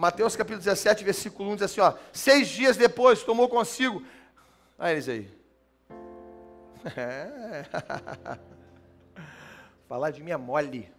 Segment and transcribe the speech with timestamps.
[0.00, 4.02] Mateus capítulo 17, versículo 1 diz assim: ó, seis dias depois tomou consigo.
[4.78, 5.30] Olha eles aí.
[6.96, 7.66] É.
[9.86, 10.90] Falar de mim é mole.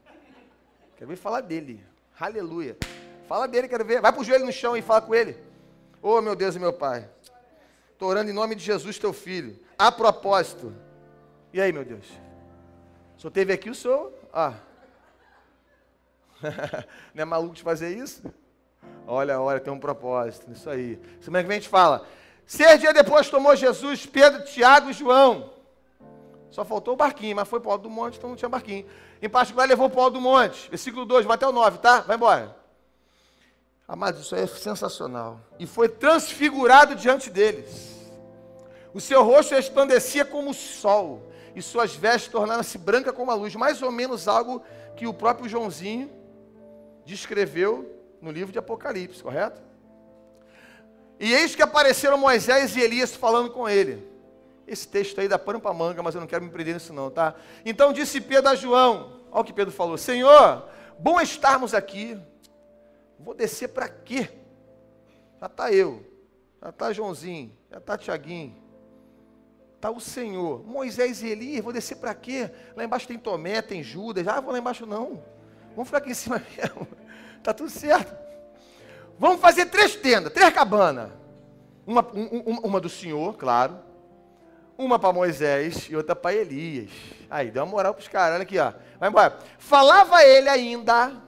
[0.95, 1.83] Quero ver falar dele.
[2.19, 2.77] Aleluia.
[3.27, 4.01] Fala dele, quero ver.
[4.01, 5.36] Vai pro joelho no chão e fala com ele.
[5.99, 7.09] Oh, meu Deus e meu Pai.
[7.93, 9.59] Estou orando em nome de Jesus, teu filho.
[9.79, 10.71] A propósito.
[11.52, 12.05] E aí, meu Deus?
[13.18, 14.13] O senhor teve aqui o senhor.
[14.31, 14.59] Ah.
[17.15, 18.31] Não é maluco de fazer isso?
[19.07, 20.52] Olha, olha, tem um propósito.
[20.52, 20.99] Isso aí.
[21.21, 22.05] Semana que vem a gente fala.
[22.45, 25.52] Seis dias depois tomou Jesus, Pedro, Tiago e João.
[26.49, 28.85] Só faltou o barquinho, mas foi para o alto do monte, então não tinha barquinho.
[29.21, 30.70] Em particular, levou para o alto do monte.
[30.70, 32.02] Versículo 2, vai até o 9, tá?
[32.02, 32.55] Vai embora.
[33.88, 35.40] Amados, isso é sensacional.
[35.57, 38.12] E foi transfigurado diante deles.
[38.93, 43.55] O seu rosto resplandecia como o sol, e suas vestes tornaram-se brancas como a luz,
[43.55, 44.62] mais ou menos algo
[44.95, 46.09] que o próprio Joãozinho
[47.05, 49.61] descreveu no livro de Apocalipse, correto?
[51.20, 54.09] E eis que apareceram Moisés e Elias falando com ele.
[54.68, 57.12] Esse texto aí dá pano para manga, mas eu não quero me prender nisso não,
[57.12, 57.35] tá?
[57.65, 62.18] Então disse Pedro a João, olha o que Pedro falou, Senhor, bom estarmos aqui.
[63.20, 64.29] Vou descer para quê?
[65.40, 66.03] Já está eu,
[66.62, 68.56] já está Joãozinho, já está Tiaguinho,
[69.75, 70.63] está o Senhor.
[70.66, 72.50] Moisés e Elias, vou descer para quê?
[72.75, 74.28] Lá embaixo tem Tomé, tem Judas.
[74.28, 75.24] Ah, vou lá embaixo não.
[75.72, 76.88] Vamos ficar aqui em cima mesmo.
[77.41, 78.16] Está tudo certo.
[79.17, 81.09] Vamos fazer três tendas, três cabanas.
[81.88, 83.79] Uma, uma, uma do Senhor, claro.
[84.78, 86.91] Uma para Moisés e outra para Elias.
[87.29, 88.35] Aí, deu uma moral para os caras.
[88.35, 88.72] Olha aqui, ó.
[89.00, 89.39] Vai embora.
[89.57, 91.19] Falava ele ainda.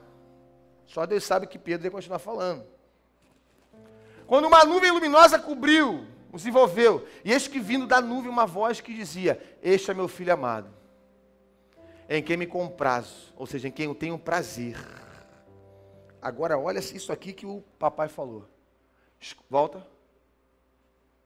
[0.86, 2.64] Só Deus sabe que Pedro ia continuar falando.
[4.24, 7.06] Quando uma nuvem luminosa cobriu, os envolveu.
[7.24, 10.70] E eis que vindo da nuvem uma voz que dizia: Este é meu filho amado,
[12.08, 14.76] em quem me comprazo, ou seja, em quem eu tenho prazer.
[16.24, 18.48] Agora olha isso aqui que o papai falou.
[19.50, 19.86] Volta.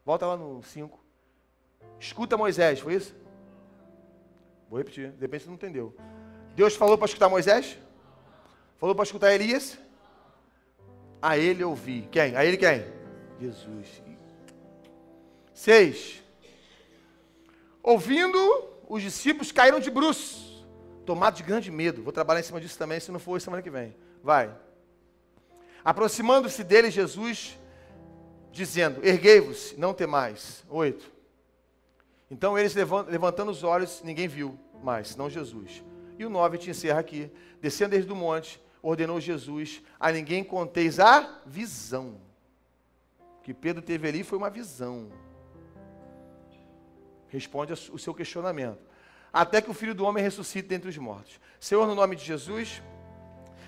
[0.04, 0.98] Volta lá no 5.
[2.00, 3.14] Escuta Moisés, foi isso?
[4.68, 5.94] Vou repetir, de repente você não entendeu.
[6.56, 7.78] Deus falou para escutar Moisés?
[8.76, 9.78] Falou para escutar Elias?
[11.22, 12.08] A ele ouvi.
[12.10, 12.34] Quem?
[12.34, 12.84] A ele quem?
[13.40, 14.02] Jesus.
[15.54, 16.24] Seis.
[17.80, 18.38] Ouvindo,
[18.88, 20.66] os discípulos caíram de bruços,
[21.06, 22.02] tomados de grande medo.
[22.02, 23.94] Vou trabalhar em cima disso também, se não for semana que vem.
[24.24, 24.52] Vai.
[25.84, 27.58] Aproximando-se dele, Jesus,
[28.52, 30.64] dizendo: Erguei-vos, não temais.
[30.68, 31.10] Oito.
[32.30, 35.82] Então eles levantando os olhos, ninguém viu mais, senão Jesus.
[36.18, 37.30] E o nove te encerra aqui.
[37.60, 42.20] Descendo desde o monte, ordenou Jesus: A ninguém conteis a visão.
[43.38, 45.10] O que Pedro teve ali foi uma visão.
[47.28, 48.78] Responde o seu questionamento.
[49.32, 51.38] Até que o filho do homem ressuscite dentre os mortos.
[51.60, 52.82] Senhor, no nome de Jesus,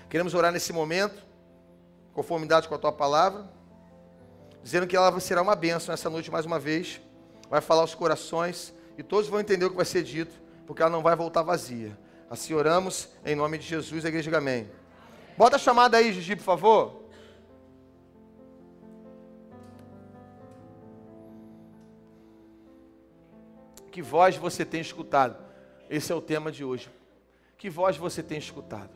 [0.09, 1.30] queremos orar nesse momento
[2.13, 3.49] conformidade com a tua palavra,
[4.63, 7.01] dizendo que ela será uma bênção essa noite mais uma vez,
[7.49, 10.91] vai falar aos corações e todos vão entender o que vai ser dito, porque ela
[10.91, 11.97] não vai voltar vazia.
[12.29, 14.69] Assim oramos em nome de Jesus, a igreja diga amém.
[15.37, 17.01] Bota a chamada aí, Gigi, por favor.
[23.91, 25.35] Que voz você tem escutado?
[25.89, 26.89] Esse é o tema de hoje.
[27.57, 28.89] Que voz você tem escutado?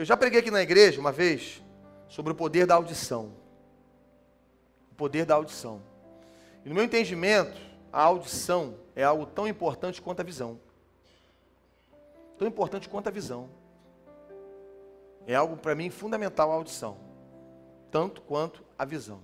[0.00, 1.62] Eu já preguei aqui na igreja uma vez
[2.08, 3.34] sobre o poder da audição.
[4.90, 5.82] O poder da audição.
[6.64, 7.60] E no meu entendimento,
[7.92, 10.58] a audição é algo tão importante quanto a visão.
[12.38, 13.50] Tão importante quanto a visão.
[15.26, 16.96] É algo para mim fundamental a audição,
[17.90, 19.20] tanto quanto a visão.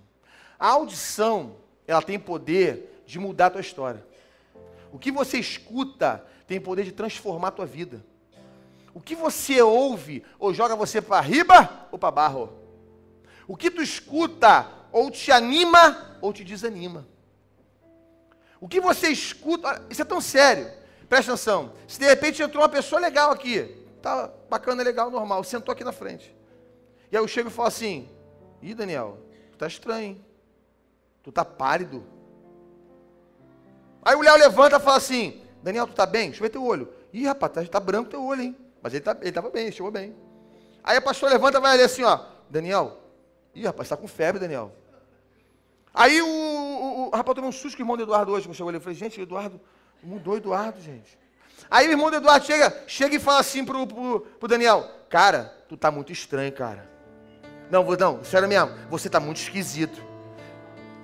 [0.58, 4.06] A audição, ela tem poder de mudar a tua história.
[4.92, 8.04] O que você escuta tem poder de transformar a tua vida.
[8.96, 12.50] O que você ouve ou joga você para riba ou para barro?
[13.46, 17.06] O que tu escuta ou te anima ou te desanima?
[18.58, 20.72] O que você escuta, isso é tão sério.
[21.10, 21.74] Presta atenção.
[21.86, 23.64] Se de repente entrou uma pessoa legal aqui,
[24.00, 26.34] tá bacana, legal, normal, sentou aqui na frente.
[27.12, 28.08] E aí eu chego e falo assim:
[28.62, 29.18] "Ih, Daniel,
[29.52, 30.24] tu tá estranho, hein?
[31.22, 32.02] Tu tá pálido".
[34.02, 36.30] Aí o Léo levanta e fala assim: "Daniel, tu tá bem?
[36.30, 36.90] Deixa eu ver teu olho".
[37.12, 38.65] Ih, rapaz, tá, tá branco teu olho, hein?
[38.86, 40.14] Mas ele tá, estava bem, chegou bem.
[40.84, 42.20] Aí a pastor levanta e vai ali assim, ó.
[42.48, 43.00] Daniel,
[43.52, 44.72] ih, rapaz, está com febre, Daniel.
[45.92, 48.54] Aí o, o, o rapaz tomou um susto com o irmão do Eduardo hoje, quando
[48.54, 48.76] chegou ali.
[48.76, 49.60] Eu falei, gente, Eduardo,
[50.00, 51.18] mudou o Eduardo, gente.
[51.68, 55.52] Aí o irmão do Eduardo chega, chega e fala assim pro, pro, pro Daniel, cara,
[55.68, 56.88] tu tá muito estranho, cara.
[57.68, 60.00] Não, não, sério mesmo, você tá muito esquisito.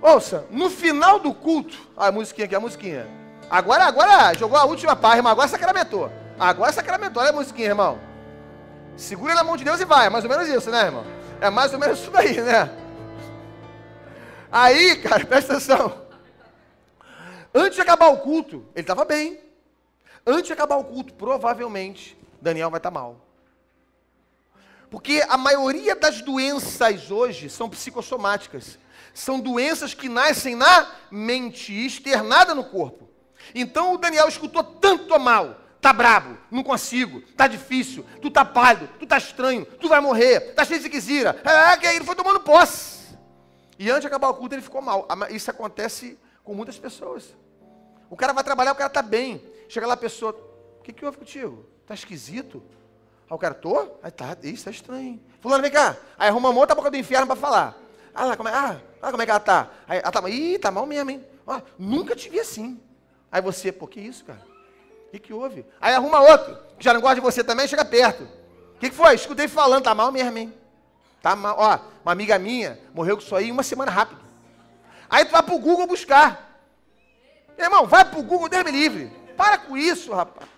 [0.01, 3.09] Ouça, no final do culto, a musiquinha aqui, a musiquinha.
[3.51, 6.22] Agora, agora, jogou a última parte, irmão, agora sacramentou.
[6.43, 8.01] Agora é sacramentou, olha a musiquinha, irmão.
[8.97, 11.05] Segura na mão de Deus e vai, é mais ou menos isso, né, irmão?
[11.41, 12.69] É mais ou menos isso daí, né?
[14.51, 16.03] Aí, cara, presta atenção.
[17.55, 19.39] Antes de acabar o culto, ele estava bem.
[20.27, 23.25] Antes de acabar o culto, provavelmente, Daniel vai estar tá mal.
[24.91, 28.81] Porque a maioria das doenças hoje são psicossomáticas.
[29.15, 33.09] São doenças que nascem na mente, externada no corpo.
[33.55, 38.89] Então o Daniel escutou tanto mal, tá brabo, não consigo, tá difícil, tu tá pálido,
[39.01, 41.43] tu tá estranho, tu vai morrer, tá cheio de quisira.
[41.45, 43.19] É, que ele foi tomando posse.
[43.77, 45.09] E antes de acabar o culto ele ficou mal.
[45.31, 47.35] Isso acontece com muitas pessoas.
[48.09, 49.43] O cara vai trabalhar, o cara tá bem.
[49.69, 50.31] Chega lá a pessoa,
[50.79, 51.67] o que, que houve contigo?
[51.85, 52.63] Tá esquisito?
[53.29, 53.97] Aí o cara, tô?
[54.05, 55.21] Aí tá, isso tá estranho.
[55.41, 55.97] Fulano, vem cá.
[56.17, 57.77] Aí arruma uma outra boca do inferno para falar.
[58.15, 59.69] Ah lá, como é, ah, ah, como é que ela tá?
[59.89, 61.27] Aí ela tá, ih, tá mal mesmo, hein?
[61.45, 62.81] Ó, nunca te vi assim.
[63.33, 64.52] Aí você, pô, que isso, cara?
[65.13, 65.67] O que, que houve?
[65.79, 68.23] Aí arruma outro, que já não gosta de você também, chega perto.
[68.77, 69.15] O que, que foi?
[69.15, 70.55] Escutei falando, tá mal mesmo, hein?
[71.21, 71.55] Tá mal.
[71.59, 74.23] Ó, uma amiga minha morreu com isso aí uma semana rápido.
[75.11, 76.59] Aí tu vai pro Google buscar.
[77.59, 79.13] Meu irmão, vai pro Google, Deus me livre.
[79.37, 80.49] Para com isso, rapaz.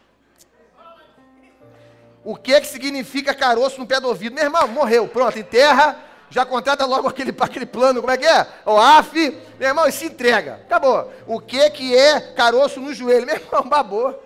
[2.22, 4.36] O que que significa caroço no pé do ouvido?
[4.36, 5.08] Meu irmão, morreu.
[5.08, 8.46] Pronto, enterra já contrata logo aquele, aquele plano, como é que é?
[8.64, 10.60] O AF, meu irmão, e se entrega.
[10.64, 11.12] Acabou.
[11.26, 13.26] O que que é caroço no joelho?
[13.26, 14.23] Meu irmão, babou.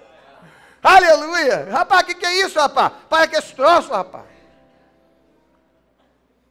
[0.83, 1.69] Aleluia.
[1.71, 2.93] Rapaz, o que, que é isso, rapaz?
[3.09, 4.27] Para que esse troço, rapaz.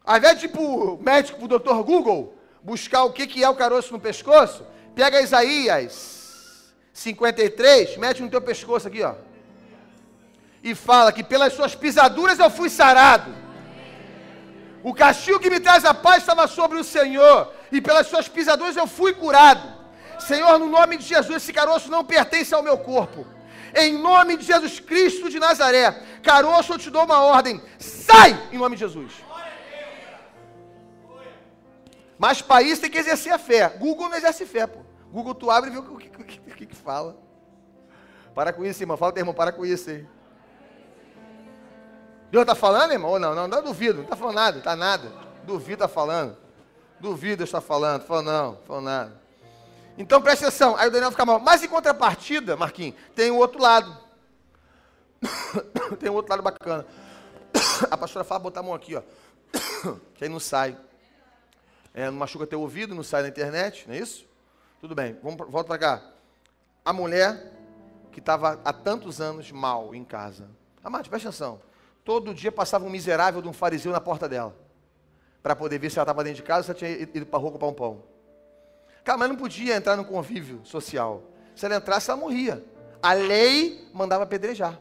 [0.06, 3.56] Ao invés de ir pro médico, pro doutor Google, buscar o que, que é o
[3.56, 4.66] caroço no pescoço,
[4.96, 9.16] pega Isaías 53, mete no teu pescoço aqui, ó.
[10.64, 13.34] E fala que pelas suas pisaduras eu fui sarado.
[14.84, 18.76] O castigo que me traz a paz estava sobre o Senhor, e pelas suas pisaduras
[18.76, 19.78] eu fui curado.
[20.20, 23.26] Senhor, no nome de Jesus, esse caroço não pertence ao meu corpo.
[23.76, 25.92] Em nome de Jesus Cristo de Nazaré,
[26.24, 29.14] caroço, eu te dou uma ordem: sai em nome de Jesus.
[32.18, 33.70] Mas isso tem que exercer a fé.
[33.70, 34.80] Google não exerce fé, pô.
[35.12, 37.16] Google tu abre e vê o que, o que, o que, que fala.
[38.34, 38.98] Para com isso, irmão.
[38.98, 40.06] Fala, irmão, para com isso aí.
[42.32, 43.12] Deus está falando, irmão?
[43.12, 43.34] Ou não?
[43.34, 45.12] Não, não duvido, não está falando nada, está nada.
[45.44, 46.38] Duvido está falando.
[47.00, 49.22] Duvido está falando, falando não, falando nada.
[49.98, 51.40] Então presta atenção, aí o Daniel fica mal.
[51.40, 53.98] Mas em contrapartida, Marquinhos, tem o outro lado.
[56.00, 56.86] tem o outro lado bacana.
[57.90, 59.02] A pastora fala botar a mão aqui, ó.
[60.14, 60.78] que aí não sai.
[61.94, 64.28] É, não machuca teu ouvido, não sai na internet, não é isso?
[64.80, 66.04] Tudo bem, vamos, volta para cá.
[66.86, 67.54] A mulher
[68.12, 70.48] que estava há tantos anos mal em casa.
[70.84, 71.60] Amate, presta atenção.
[72.04, 74.56] Todo dia passava um miserável de um fariseu na porta dela.
[75.42, 77.40] Para poder ver se ela estava dentro de casa ou se ela tinha ido para
[77.40, 78.04] a rua comprar um pão.
[79.08, 81.24] Cara, mas não podia entrar no convívio social.
[81.56, 82.62] Se ela entrasse, ela morria.
[83.02, 84.78] A lei mandava apedrejar.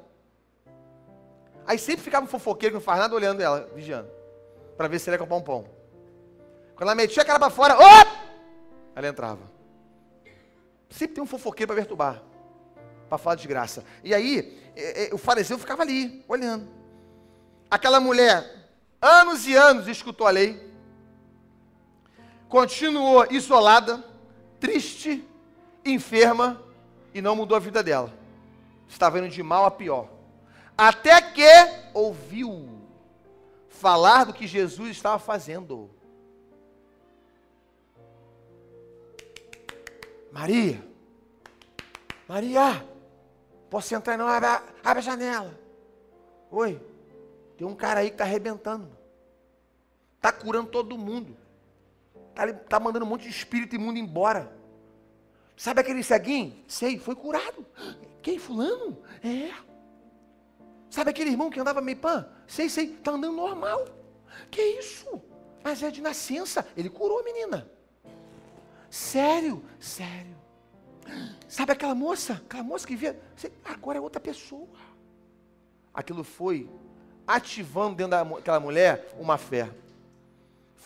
[1.64, 4.10] Aí sempre ficava um fofoqueiro que não faz nada olhando ela, vigiando.
[4.76, 5.70] Para ver se ela ia comprar um pão.
[6.74, 8.10] Quando ela metia a cara para fora, op!
[8.96, 9.42] ela entrava.
[10.90, 12.20] Sempre tem um fofoqueiro para perturbar.
[13.08, 13.84] Para falar de graça.
[14.02, 16.66] E aí, é, é, o fariseu ficava ali, olhando.
[17.70, 20.68] Aquela mulher, anos e anos, escutou a lei,
[22.48, 24.15] continuou isolada,
[24.60, 25.26] triste,
[25.84, 26.62] enferma
[27.14, 28.12] e não mudou a vida dela.
[28.88, 30.08] Estava indo de mal a pior.
[30.76, 31.48] Até que
[31.94, 32.80] ouviu
[33.68, 35.90] falar do que Jesus estava fazendo.
[40.30, 40.84] Maria,
[42.28, 42.86] Maria,
[43.70, 44.28] posso entrar não?
[44.28, 44.48] Abre,
[44.84, 45.58] abre a janela.
[46.50, 46.80] Oi.
[47.56, 48.90] Tem um cara aí que está arrebentando.
[50.16, 51.36] Está curando todo mundo.
[52.36, 54.52] Está tá mandando um monte de espírito imundo embora.
[55.56, 56.62] Sabe aquele ceguinho?
[56.68, 57.64] Sei, foi curado.
[58.20, 58.38] Quem?
[58.38, 58.98] Fulano?
[59.24, 59.50] É.
[60.90, 62.28] Sabe aquele irmão que andava meio pã?
[62.46, 63.86] Sei, sei, está andando normal.
[64.50, 65.22] Que isso?
[65.64, 66.66] Mas é de nascença.
[66.76, 67.70] Ele curou a menina.
[68.90, 69.64] Sério?
[69.80, 70.36] Sério.
[71.48, 72.34] Sabe aquela moça?
[72.34, 73.18] Aquela moça que via.
[73.64, 74.68] Agora é outra pessoa.
[75.94, 76.68] Aquilo foi
[77.26, 79.70] ativando dentro daquela mulher uma fé.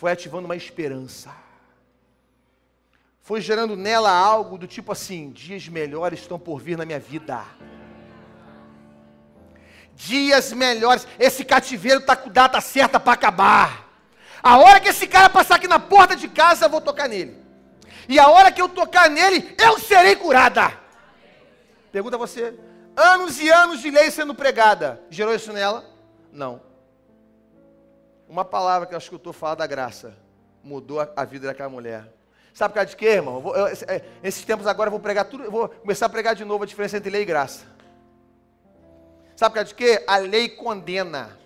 [0.01, 1.29] Foi ativando uma esperança.
[3.21, 7.45] Foi gerando nela algo do tipo assim: dias melhores estão por vir na minha vida.
[9.93, 11.07] Dias melhores.
[11.19, 13.87] Esse cativeiro está com data certa para acabar.
[14.41, 17.37] A hora que esse cara passar aqui na porta de casa, eu vou tocar nele.
[18.09, 20.73] E a hora que eu tocar nele, eu serei curada.
[21.91, 22.57] Pergunta você:
[22.97, 25.85] anos e anos de lei sendo pregada, gerou isso nela?
[26.33, 26.70] Não.
[28.31, 30.15] Uma palavra que ela escutou falar da graça
[30.63, 32.07] mudou a, a vida daquela mulher.
[32.53, 33.41] Sabe por causa de quê, irmão?
[33.41, 36.45] Vou, eu, é, esses tempos agora eu vou pregar tudo, vou começar a pregar de
[36.45, 37.65] novo a diferença entre lei e graça.
[39.35, 40.05] Sabe por causa de quê?
[40.07, 41.37] A lei condena.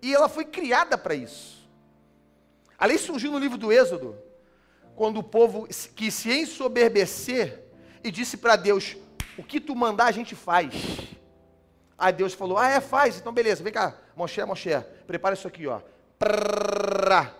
[0.00, 1.68] E ela foi criada para isso.
[2.78, 4.16] A lei surgiu no livro do Êxodo,
[4.96, 7.66] quando o povo quis se ensoberbecer
[8.02, 8.96] e disse para Deus:
[9.36, 10.72] O que tu mandar a gente faz.
[11.98, 13.18] Aí Deus falou: Ah, é, faz.
[13.18, 14.70] Então beleza, vem cá, Moshe, Moshe,
[15.06, 15.80] prepara isso aqui, ó.
[16.18, 17.34] Prrrra.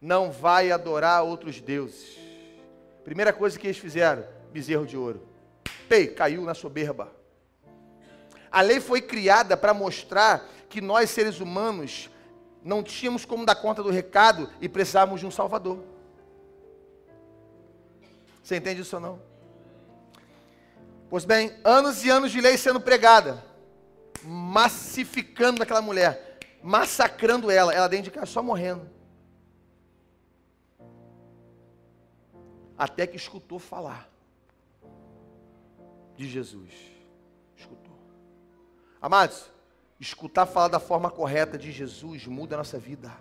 [0.00, 2.18] Não vai adorar outros deuses.
[3.04, 5.22] Primeira coisa que eles fizeram: bezerro de ouro.
[5.88, 7.12] Pei, caiu na soberba.
[8.50, 12.10] A lei foi criada para mostrar que nós, seres humanos,
[12.64, 15.78] não tínhamos como dar conta do recado e precisávamos de um Salvador.
[18.42, 19.22] Você entende isso ou não?
[21.08, 23.44] Pois bem, anos e anos de lei sendo pregada,
[24.46, 28.88] massificando aquela mulher, massacrando ela, ela dentro de casa só morrendo.
[32.78, 34.08] Até que escutou falar
[36.14, 36.72] de Jesus.
[37.56, 37.96] Escutou.
[39.00, 39.50] Amados,
[39.98, 43.12] escutar falar da forma correta de Jesus muda a nossa vida.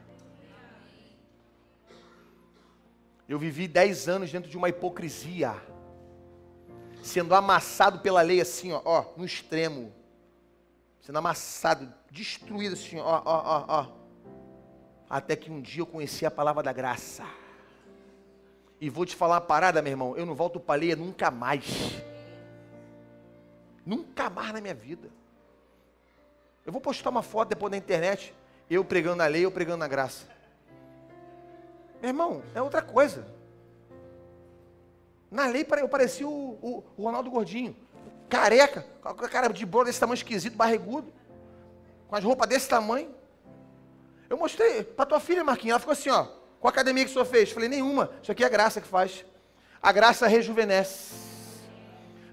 [3.27, 5.55] Eu vivi dez anos dentro de uma hipocrisia
[7.01, 9.91] sendo amassado pela lei assim, ó, ó no extremo.
[11.05, 13.87] Sendo amassado, destruído assim, ó, ó, ó, ó.
[15.07, 17.23] Até que um dia eu conheci a palavra da graça.
[18.81, 20.17] E vou te falar uma parada, meu irmão.
[20.17, 21.63] Eu não volto para a lei nunca mais.
[23.85, 25.11] Nunca mais na minha vida.
[26.65, 28.33] Eu vou postar uma foto depois na internet.
[28.67, 30.25] Eu pregando a lei, eu pregando a graça.
[32.01, 33.27] Meu irmão, é outra coisa.
[35.29, 37.75] Na lei eu parecia o, o, o Ronaldo Gordinho.
[38.29, 41.13] Careca, com a cara de boa desse tamanho esquisito, barrigudo.
[42.07, 43.13] Com as roupas desse tamanho.
[44.29, 45.71] Eu mostrei para tua filha, Marquinhos.
[45.71, 46.27] Ela ficou assim, ó.
[46.59, 47.51] Qual academia que o senhor fez?
[47.51, 48.11] Falei, nenhuma.
[48.21, 49.23] Isso aqui é a graça que faz.
[49.81, 51.13] A graça rejuvenesce.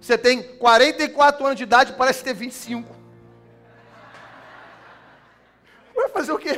[0.01, 2.97] Você tem 44 anos de idade, parece ter 25.
[5.95, 6.57] Vai fazer o quê?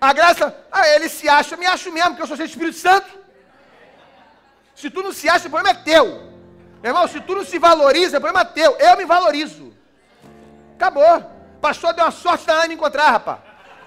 [0.00, 2.54] A graça, ah, ele se acha, eu me acho mesmo, que eu sou cheio de
[2.54, 3.18] Espírito Santo.
[4.76, 6.33] Se tu não se acha, o problema é teu.
[6.84, 8.76] Meu irmão, se tu não se valoriza, o problema é teu.
[8.76, 9.72] Eu me valorizo.
[10.74, 11.32] Acabou.
[11.58, 13.38] pastor deu uma sorte danada em me encontrar, rapaz.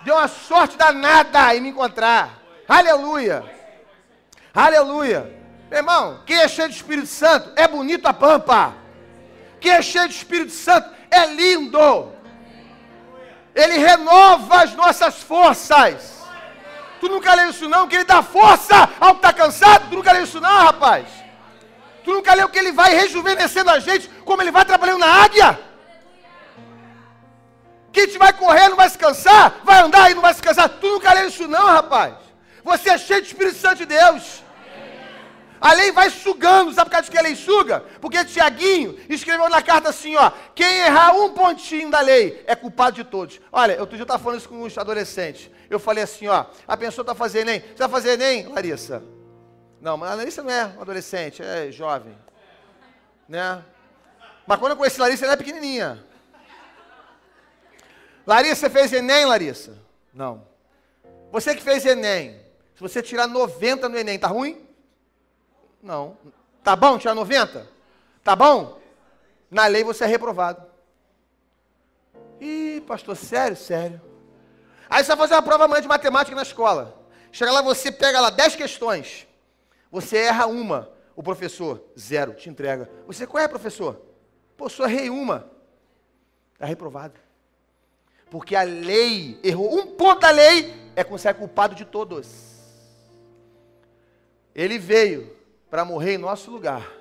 [0.02, 2.40] Deu uma sorte danada em me encontrar.
[2.68, 3.46] Aleluia.
[4.52, 5.32] Aleluia.
[5.70, 8.74] Meu irmão, quem é cheio de Espírito Santo é bonito a pampa.
[9.62, 12.12] Quem é cheio de Espírito Santo é lindo.
[13.54, 16.26] Ele renova as nossas forças.
[17.00, 17.88] Tu nunca leu isso não?
[17.88, 19.88] Que ele dá força ao que está cansado?
[19.88, 21.27] Tu nunca leu isso não, rapaz?
[22.08, 25.60] Tu nunca leu que ele vai rejuvenescendo a gente, como ele vai trabalhando na águia?
[27.92, 30.70] Que gente vai correr, não vai se cansar, vai andar e não vai se cansar.
[30.70, 32.14] Tu nunca leu isso não, rapaz?
[32.64, 34.42] Você é cheio de Espírito Santo de Deus.
[35.60, 37.84] A lei vai sugando, sabe por causa de que a lei suga?
[38.00, 42.96] Porque Tiaguinho escreveu na carta assim, ó, quem errar um pontinho da lei é culpado
[42.96, 43.42] de todos.
[43.52, 45.52] Olha, eu já estava falando isso com os adolescentes.
[45.70, 47.60] Eu falei assim, ó, a pessoa está fazendo Enem.
[47.60, 49.17] Você vai fazer Enem, Larissa?
[49.88, 52.14] Não, mas a Larissa não é adolescente, é jovem.
[53.26, 53.64] Né?
[54.46, 56.04] Mas quando eu conheci Larissa, ela é pequenininha.
[58.26, 59.78] Larissa, fez Enem, Larissa?
[60.14, 60.46] Não.
[61.32, 62.38] Você que fez Enem,
[62.76, 64.68] se você tirar 90 no Enem, tá ruim?
[65.82, 66.18] Não.
[66.66, 67.66] Tá bom tirar 90?
[68.26, 68.82] Tá bom?
[69.50, 70.62] Na lei você é reprovado.
[72.42, 73.56] Ih, pastor, sério?
[73.56, 74.02] Sério.
[74.90, 76.94] Aí você vai fazer uma prova amanhã de matemática na escola.
[77.32, 79.27] Chega lá, você pega lá 10 questões.
[79.92, 80.90] Você erra uma.
[81.16, 82.90] O professor, zero, te entrega.
[83.08, 84.00] Você, qual é, professor?
[84.56, 85.50] Pô, só errei uma.
[86.54, 87.20] Está reprovado.
[88.30, 92.28] Porque a lei errou um ponto da lei, é se é culpado de todos.
[94.54, 95.36] Ele veio
[95.70, 96.92] para morrer em nosso lugar.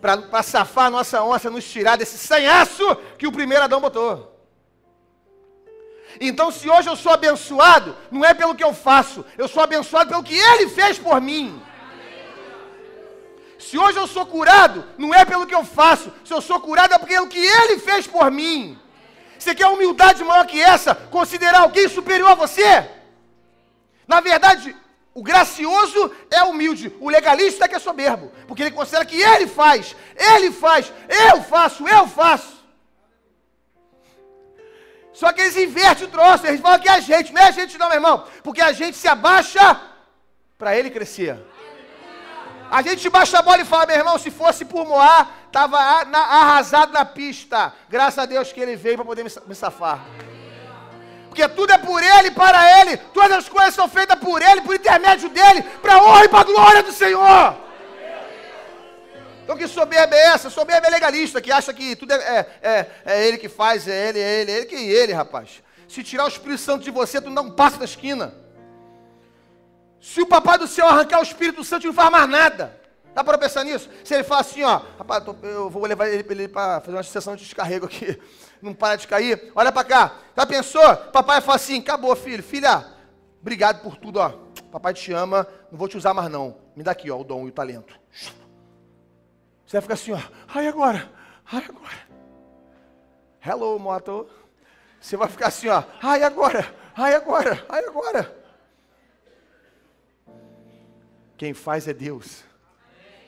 [0.00, 4.30] Para safar a nossa onça, nos tirar desse sanhaço que o primeiro Adão botou.
[6.20, 10.10] Então, se hoje eu sou abençoado, não é pelo que eu faço, eu sou abençoado
[10.10, 11.62] pelo que Ele fez por mim.
[13.60, 16.94] Se hoje eu sou curado, não é pelo que eu faço, se eu sou curado
[16.94, 18.78] é pelo que Ele fez por mim.
[19.38, 20.94] Você quer humildade maior que essa?
[20.94, 22.88] Considerar alguém superior a você?
[24.06, 24.74] Na verdade,
[25.12, 29.46] o gracioso é humilde, o legalista é que é soberbo, porque ele considera que ele
[29.46, 32.60] faz, ele faz, eu faço, eu faço.
[35.12, 37.50] Só que eles invertem o troço, eles falam que é a gente, não é a
[37.50, 39.80] gente não, meu irmão, porque a gente se abaixa
[40.56, 41.38] para ele crescer.
[42.70, 46.92] A gente baixa a bola e fala, meu irmão, se fosse por Moá, estava arrasado
[46.92, 47.72] na pista.
[47.88, 50.04] Graças a Deus que ele veio para poder me safar.
[51.30, 52.96] Porque tudo é por Ele, para Ele.
[52.96, 56.82] Todas as coisas são feitas por Ele, por intermédio dEle, para honra e para glória
[56.82, 57.56] do Senhor.
[59.44, 60.50] Então que soberba é essa?
[60.50, 64.08] Soberba é legalista, que acha que tudo é, é, é, é Ele que faz, é
[64.08, 65.62] Ele, é Ele, é Ele que é Ele, rapaz.
[65.88, 68.34] Se tirar o Espírito Santo de você, tu não passo da esquina.
[70.00, 72.80] Se o papai do céu arrancar o Espírito Santo, não faz mais nada.
[73.14, 73.90] Dá para pensar nisso?
[74.04, 77.34] Se ele fala assim, ó, rapaz, eu vou levar ele, ele para fazer uma sessão
[77.34, 78.18] de descarrego aqui,
[78.62, 80.14] não para de cair, olha para cá.
[80.36, 80.96] Já pensou?
[81.12, 82.86] Papai fala assim, acabou, filho, filha,
[83.40, 84.30] obrigado por tudo, ó.
[84.70, 86.56] Papai te ama, não vou te usar mais não.
[86.76, 87.98] Me dá aqui, ó, o dom e o talento.
[89.66, 91.10] Você vai ficar assim, ó, ai agora,
[91.52, 92.10] ai agora.
[93.44, 94.28] Hello, moto.
[95.00, 98.39] Você vai ficar assim, ó, ai agora, ai agora, ai agora.
[101.40, 102.44] Quem faz é Deus.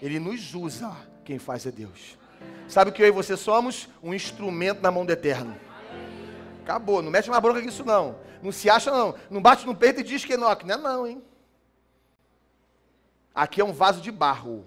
[0.02, 0.95] Ele nos usa.
[1.25, 2.19] Quem faz é Deus.
[2.69, 3.88] Sabe o que eu e você somos?
[4.02, 5.59] Um instrumento na mão do Eterno.
[6.62, 7.00] Acabou.
[7.00, 8.16] Não mete uma bronca com isso, não.
[8.42, 9.14] Não se acha, não.
[9.31, 10.35] Não bate no peito e diz que.
[10.35, 11.23] Aqui não é não, hein?
[13.35, 14.66] Aqui é um vaso de barro.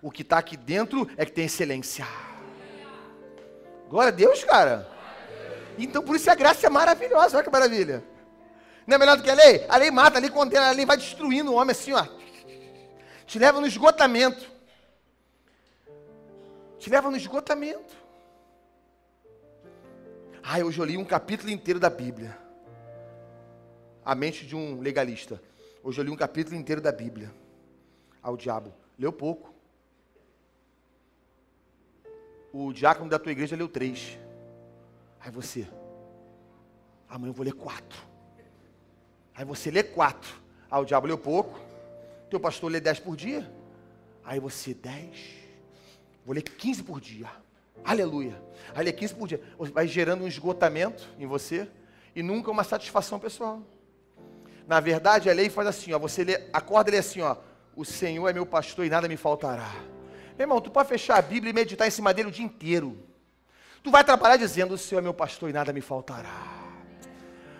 [0.00, 2.08] O que está aqui dentro é que tem excelência.
[3.90, 4.88] Glória a Deus, cara.
[5.76, 7.36] Então por isso a graça é maravilhosa.
[7.36, 8.02] Olha que maravilha.
[8.86, 9.66] Não é melhor do que a lei?
[9.68, 12.16] A lei mata, a lei condena, a lei vai destruindo o homem assim, ó
[13.28, 14.50] te leva no esgotamento.
[16.78, 17.94] Te leva no esgotamento.
[20.42, 22.36] Ah, hoje eu li um capítulo inteiro da Bíblia.
[24.02, 25.40] A mente de um legalista.
[25.84, 27.30] Hoje eu li um capítulo inteiro da Bíblia.
[28.22, 28.72] Ao diabo.
[28.98, 29.52] Leu pouco.
[32.50, 34.18] O diácono da tua igreja leu três.
[35.20, 35.68] Aí você.
[37.06, 38.00] Amanhã eu vou ler quatro.
[39.34, 40.40] Aí você lê quatro.
[40.70, 41.67] Ah, o diabo leu pouco.
[42.30, 43.50] Teu pastor lê 10 por dia.
[44.24, 45.10] Aí você, 10.
[46.24, 47.28] Vou ler 15 por dia.
[47.84, 48.40] Aleluia.
[48.74, 49.40] Aí lê 15 por dia.
[49.72, 51.68] Vai gerando um esgotamento em você
[52.14, 53.62] e nunca uma satisfação pessoal.
[54.66, 57.36] Na verdade, a lei faz assim, ó, você lê, acorda e lê assim, ó,
[57.74, 59.72] o Senhor é meu pastor e nada me faltará.
[60.36, 62.98] Meu irmão, tu pode fechar a Bíblia e meditar em cima dele o dia inteiro.
[63.82, 66.58] Tu vai trabalhar dizendo, o Senhor é meu pastor e nada me faltará.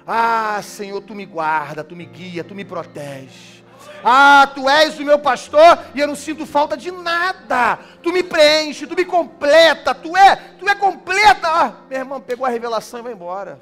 [0.06, 3.57] Ah, Senhor, tu me guarda, tu me guia, tu me protege.
[4.04, 7.78] Ah, tu és o meu pastor e eu não sinto falta de nada.
[8.02, 11.48] Tu me preenche, tu me completa, tu é, tu é completa.
[11.48, 13.60] Ah, meu irmão pegou a revelação e vai embora.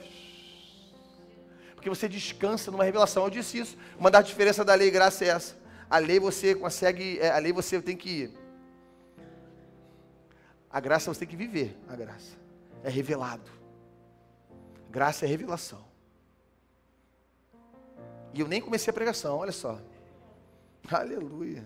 [1.74, 3.24] Porque você descansa numa revelação.
[3.24, 3.76] Eu disse isso.
[3.98, 5.56] Uma das diferenças da lei e graça é essa.
[5.88, 8.30] A lei você consegue, é, a lei você tem que
[10.76, 12.36] a graça você tem que viver, a graça.
[12.84, 13.50] É revelado.
[14.90, 15.82] Graça é revelação.
[18.34, 19.80] E eu nem comecei a pregação, olha só.
[20.92, 21.64] Aleluia.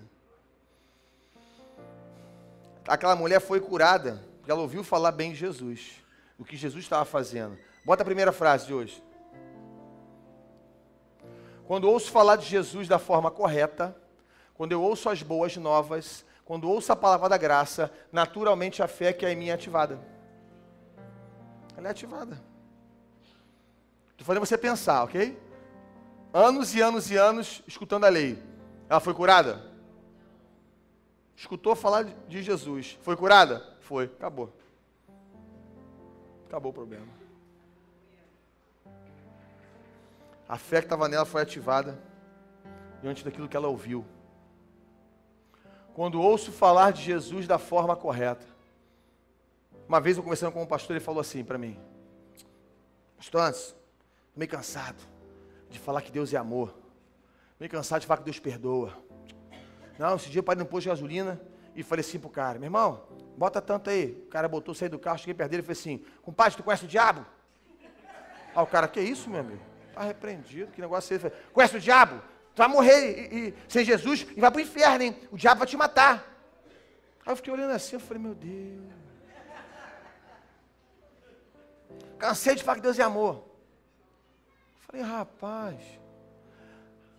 [2.87, 6.03] Aquela mulher foi curada, porque ela ouviu falar bem de Jesus,
[6.39, 7.59] o que Jesus estava fazendo.
[7.85, 9.03] Bota a primeira frase de hoje.
[11.67, 13.97] Quando ouço falar de Jesus da forma correta,
[14.55, 19.13] quando eu ouço as boas novas, quando ouço a palavra da graça, naturalmente a fé
[19.13, 20.01] que é em mim é ativada.
[21.77, 22.43] Ela é ativada.
[24.11, 25.39] Estou fazendo você pensar, ok?
[26.33, 28.50] Anos e anos e anos escutando a lei.
[28.91, 29.65] Ela foi curada?
[31.37, 32.99] Escutou falar de Jesus.
[33.03, 33.65] Foi curada?
[33.83, 34.07] Foi.
[34.07, 34.53] Acabou.
[36.49, 37.07] Acabou o problema.
[40.49, 41.97] A fé que estava nela foi ativada
[43.01, 44.05] diante daquilo que ela ouviu.
[45.95, 48.45] Quando ouço falar de Jesus da forma correta.
[49.87, 51.79] Uma vez eu conversando com um pastor, ele falou assim para mim:
[53.17, 53.79] Pastor, estou
[54.35, 55.01] meio cansado
[55.69, 56.80] de falar que Deus é amor.
[57.61, 58.97] Meio cansado de falar que Deus perdoa.
[59.99, 61.39] Não, esse dia parei no posto de gasolina
[61.77, 64.13] e falei assim pro cara, meu irmão, bota tanto aí.
[64.27, 66.87] O cara botou, saí do carro, cheguei perto dele e falei assim, compadre, tu conhece
[66.87, 67.25] o diabo?
[68.57, 69.61] Aí o cara, que isso, meu amigo?
[69.93, 71.31] Tá repreendido, que negócio é esse?
[71.53, 72.23] Conhece o diabo?
[72.55, 75.17] Tu vai morrer e, e, sem Jesus e vai para o inferno, hein?
[75.31, 76.25] O diabo vai te matar.
[77.27, 78.91] Aí eu fiquei olhando assim, eu falei, meu Deus.
[82.19, 83.45] Cansei de falar que Deus é amor.
[84.87, 86.00] Falei, rapaz,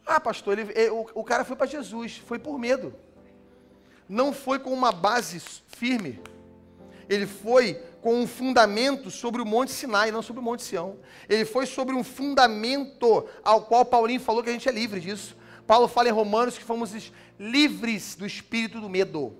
[0.06, 2.94] ah, pastor, ele, ele, o, o cara foi para Jesus, foi por medo.
[4.08, 6.20] Não foi com uma base firme.
[7.08, 10.98] Ele foi com um fundamento sobre o Monte Sinai, não sobre o Monte Sião.
[11.30, 15.38] Ele foi sobre um fundamento ao qual Paulinho falou que a gente é livre disso.
[15.68, 19.36] Paulo fala em Romanos que fomos livres do espírito do medo.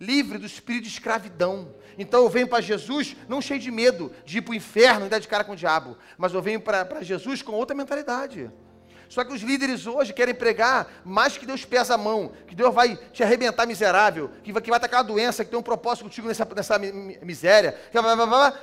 [0.00, 1.74] Livre do espírito de escravidão.
[1.98, 5.08] Então eu venho para Jesus não cheio de medo de ir para o inferno e
[5.08, 5.96] dar de cara com o diabo.
[6.18, 8.50] Mas eu venho para Jesus com outra mentalidade.
[9.08, 12.74] Só que os líderes hoje querem pregar mais que Deus pesa a mão, que Deus
[12.74, 16.04] vai te arrebentar miserável, que vai, que vai atacar a doença, que tem um propósito
[16.04, 17.78] contigo nessa, nessa miséria,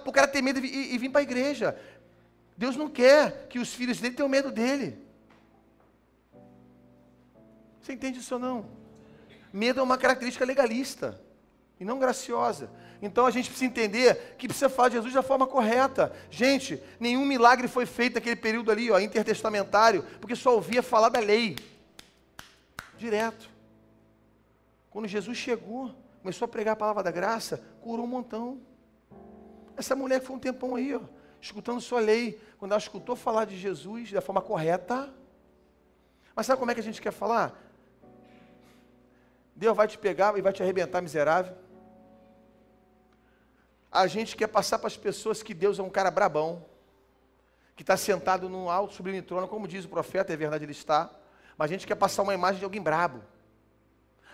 [0.05, 1.77] o cara ter medo e, e vir para a igreja.
[2.57, 5.01] Deus não quer que os filhos dele tenham medo dele.
[7.81, 8.65] Você entende isso ou não?
[9.51, 11.19] Medo é uma característica legalista
[11.79, 12.69] e não graciosa.
[13.05, 16.15] Então a gente precisa entender que precisa falar de Jesus da forma correta.
[16.31, 21.19] Gente, nenhum milagre foi feito naquele período ali, ó, intertestamentário, porque só ouvia falar da
[21.19, 21.57] lei.
[22.97, 23.49] Direto.
[24.89, 28.61] Quando Jesus chegou, começou a pregar a palavra da graça, curou um montão.
[29.75, 31.01] Essa mulher que foi um tempão aí, ó,
[31.41, 35.13] escutando sua lei, quando ela escutou falar de Jesus da forma correta.
[36.33, 37.53] Mas sabe como é que a gente quer falar?
[39.53, 41.62] Deus vai te pegar e vai te arrebentar, miserável.
[43.93, 46.65] A gente quer passar para as pessoas que Deus é um cara brabão,
[47.75, 51.11] que está sentado num alto sublime trono, como diz o profeta, é verdade, ele está.
[51.55, 53.21] Mas a gente quer passar uma imagem de alguém brabo.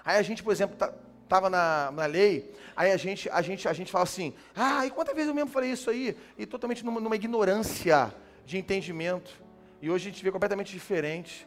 [0.06, 3.68] Aí a gente, por exemplo, estava tá, na, na lei, aí a gente, a, gente,
[3.68, 6.18] a gente fala assim, ah, e quantas vezes eu mesmo falei isso aí?
[6.38, 9.30] E totalmente numa, numa ignorância de entendimento.
[9.82, 11.46] E hoje a gente vê completamente diferente.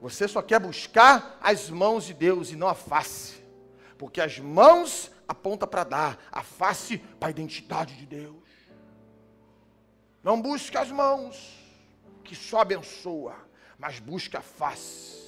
[0.00, 3.44] Você só quer buscar as mãos de Deus e não a face.
[3.98, 8.42] Porque as mãos aponta para dar, a face para a identidade de Deus.
[10.22, 11.58] Não busque as mãos,
[12.22, 13.34] que só abençoa,
[13.78, 15.20] mas busque a face.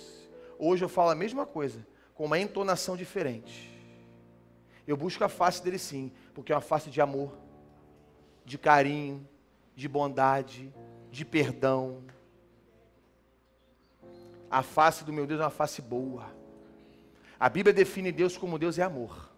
[0.59, 3.71] Hoje eu falo a mesma coisa, com uma entonação diferente.
[4.87, 7.37] Eu busco a face dele sim, porque é uma face de amor,
[8.45, 9.27] de carinho,
[9.75, 10.73] de bondade,
[11.11, 12.05] de perdão.
[14.51, 16.33] A face do meu Deus é uma face boa.
[17.41, 19.34] A Bíblia define Deus como Deus é amor.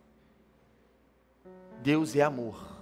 [1.83, 2.77] Deus é amor.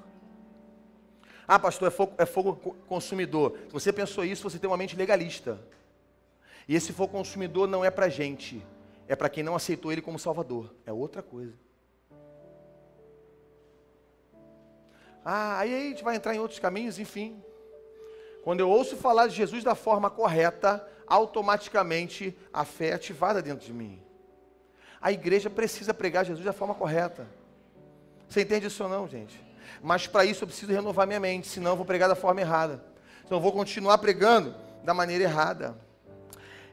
[1.46, 3.58] Ah, pastor, é fogo, é fogo consumidor.
[3.66, 5.60] Se você pensou isso, você tem uma mente legalista.
[6.66, 8.64] E esse fogo consumidor não é para gente,
[9.06, 10.74] é para quem não aceitou Ele como Salvador.
[10.86, 11.52] É outra coisa.
[15.24, 17.42] Ah, aí a gente vai entrar em outros caminhos, enfim.
[18.42, 23.64] Quando eu ouço falar de Jesus da forma correta, automaticamente a fé é ativada dentro
[23.64, 24.02] de mim.
[25.00, 27.26] A igreja precisa pregar Jesus da forma correta.
[28.34, 29.40] Você entende isso ou não, gente?
[29.80, 32.84] Mas para isso eu preciso renovar minha mente, senão eu vou pregar da forma errada.
[33.22, 35.78] Senão eu vou continuar pregando da maneira errada.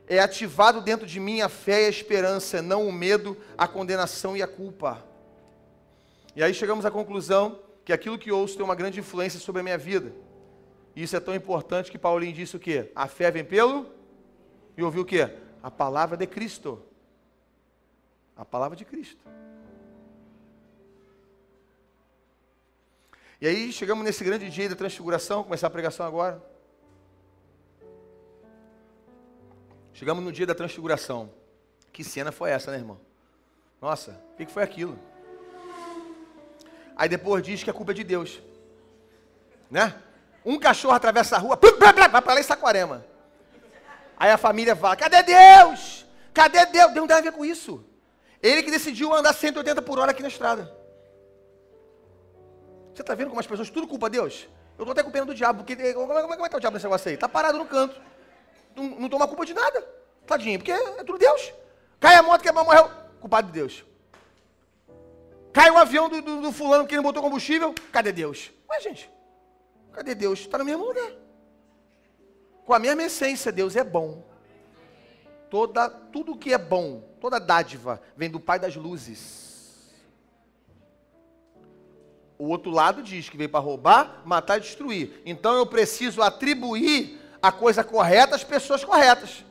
[0.08, 4.36] É ativado dentro de mim a fé e a esperança, não o medo, a condenação
[4.36, 5.06] e a culpa.
[6.36, 9.64] E aí chegamos à conclusão que aquilo que ouço tem uma grande influência sobre a
[9.64, 10.12] minha vida.
[10.96, 12.92] E isso é tão importante que Paulinho disse o quê?
[12.96, 13.86] A fé vem pelo
[14.76, 15.30] e ouviu o quê?
[15.62, 16.82] A palavra de Cristo.
[18.36, 19.24] A palavra de Cristo.
[23.42, 26.40] E aí chegamos nesse grande dia da transfiguração, começar a pregação agora.
[29.94, 31.32] Chegamos no dia da transfiguração.
[31.92, 33.00] Que cena foi essa, né, irmão?
[33.82, 34.98] Nossa, o que foi aquilo?
[36.96, 38.40] Aí depois diz que a culpa é de Deus.
[39.72, 40.00] Né?
[40.46, 43.04] Um cachorro atravessa a rua, vai para lá em Saquarema.
[44.18, 46.06] Aí a família fala: cadê Deus?
[46.32, 46.94] Cadê Deus?
[46.94, 47.84] Deus não tem a ver com isso.
[48.40, 50.81] Ele que decidiu andar 180 por hora aqui na estrada.
[52.94, 54.48] Você está vendo como as pessoas tudo culpa Deus?
[54.78, 56.60] Eu estou até com pena do diabo, porque como é, como é que está o
[56.60, 57.16] diabo nesse negócio aí?
[57.16, 58.00] Está parado no canto.
[58.76, 59.88] Não, não toma culpa de nada.
[60.26, 61.54] Tadinho, porque é tudo Deus.
[62.00, 62.90] Cai a moto, que a morreu.
[63.20, 63.86] Culpado de Deus.
[65.54, 67.76] Cai o avião do, do, do, fulano que não botou combustível.
[67.92, 68.52] Cadê Deus?
[68.70, 69.12] Ué, gente.
[69.92, 70.40] Cadê Deus?
[70.40, 71.12] Está no mesmo lugar.
[72.66, 74.24] Com a mesma essência, Deus é bom.
[75.50, 79.51] Toda, tudo que é bom, toda dádiva, vem do Pai das luzes.
[82.42, 85.22] O outro lado diz que veio para roubar, matar e destruir.
[85.24, 89.46] Então eu preciso atribuir a coisa correta às pessoas corretas.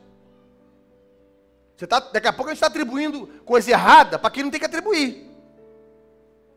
[1.77, 4.59] Você tá, daqui a pouco a gente está atribuindo coisa errada para quem não tem
[4.59, 5.25] que atribuir.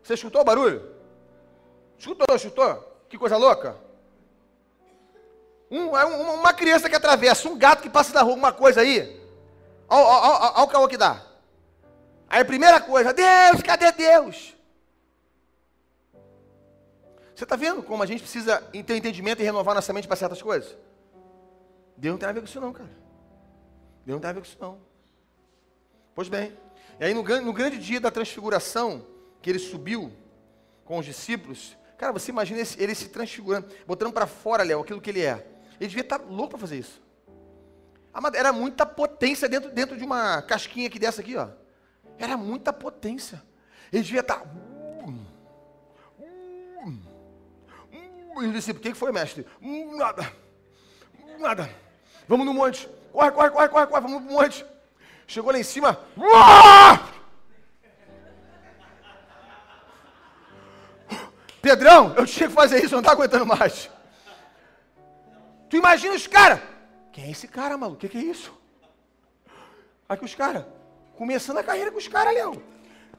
[0.03, 0.91] Você escutou o barulho?
[1.97, 2.83] Escutou, escutou?
[3.07, 3.77] Que coisa louca.
[5.71, 9.25] Um, é uma criança que atravessa, um gato que passa na rua, uma coisa aí.
[9.87, 11.21] Olha o caô que dá.
[12.27, 14.54] Aí a primeira coisa, Deus, cadê Deus?
[17.35, 20.41] Você está vendo como a gente precisa ter entendimento e renovar nossa mente para certas
[20.41, 20.75] coisas?
[21.97, 22.89] Deus não tem a ver com isso não, cara.
[24.05, 24.79] Deus não tem a ver com isso não.
[26.13, 26.57] Pois bem,
[26.97, 29.05] e aí no, no grande dia da transfiguração,
[29.41, 30.13] que ele subiu
[30.85, 35.01] com os discípulos, cara, você imagina esse, ele se transfigurando, botando para fora, Léo, aquilo
[35.01, 35.45] que ele é.
[35.77, 37.01] Ele devia estar tá louco para fazer isso.
[38.33, 41.49] Era muita potência dentro, dentro de uma casquinha aqui dessa aqui, ó.
[42.17, 43.43] Era muita potência.
[43.91, 44.41] Ele devia estar
[48.35, 49.45] os discípulos, o que foi, mestre?
[49.61, 50.31] Nada.
[51.39, 51.69] Nada.
[52.27, 52.89] Vamos no monte.
[53.11, 54.65] Corre, corre, corre, corre, corre, vamos no monte.
[55.27, 55.99] Chegou lá em cima.
[61.61, 63.89] Pedrão, eu tinha que fazer isso, não estava aguentando mais.
[65.67, 66.61] Tu imagina os caras.
[67.11, 67.97] Quem é esse cara, maluco?
[67.97, 68.53] O que, que, é isso?
[70.07, 70.63] Aqui os caras.
[71.15, 72.61] Começando a carreira com os caras, Leão.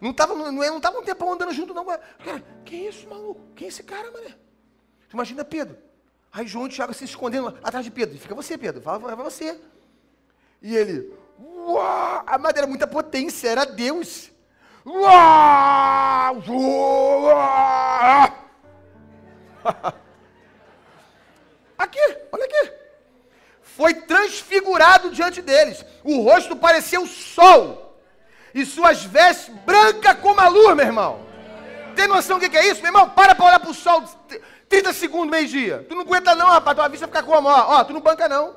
[0.01, 1.85] Não tava, não, não tava um tempão andando junto, não.
[1.85, 3.41] Cara, que isso, maluco?
[3.57, 4.37] Quem é esse cara, mané?
[5.09, 5.77] Tu imagina Pedro.
[6.33, 8.19] Aí João e Tiago se escondendo atrás de Pedro.
[8.19, 8.83] Fica você, Pedro.
[8.83, 9.59] Fala, vai você.
[10.61, 12.23] E ele, uau!
[12.27, 14.31] A madeira muita potência, era Deus.
[14.85, 16.43] Uau!
[16.49, 18.47] Uau!
[21.79, 22.01] Aqui,
[22.33, 22.73] olha aqui.
[23.61, 25.85] Foi transfigurado diante deles.
[26.03, 28.01] O rosto parecia o sol.
[28.55, 31.27] E suas vestes brancas como a luz, meu irmão.
[31.95, 33.11] Tem noção do que é isso, meu irmão?
[33.11, 34.03] Para para olhar para o sol
[34.69, 35.85] 30 segundos, meio-dia.
[35.89, 36.77] Tu não aguenta não, rapaz.
[36.77, 37.49] Tua vista fica como?
[37.49, 38.57] Ó, ó, tu não banca não.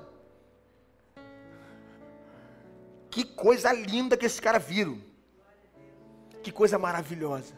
[3.09, 5.01] Que coisa linda que esse cara viram.
[6.43, 7.53] Que coisa maravilhosa.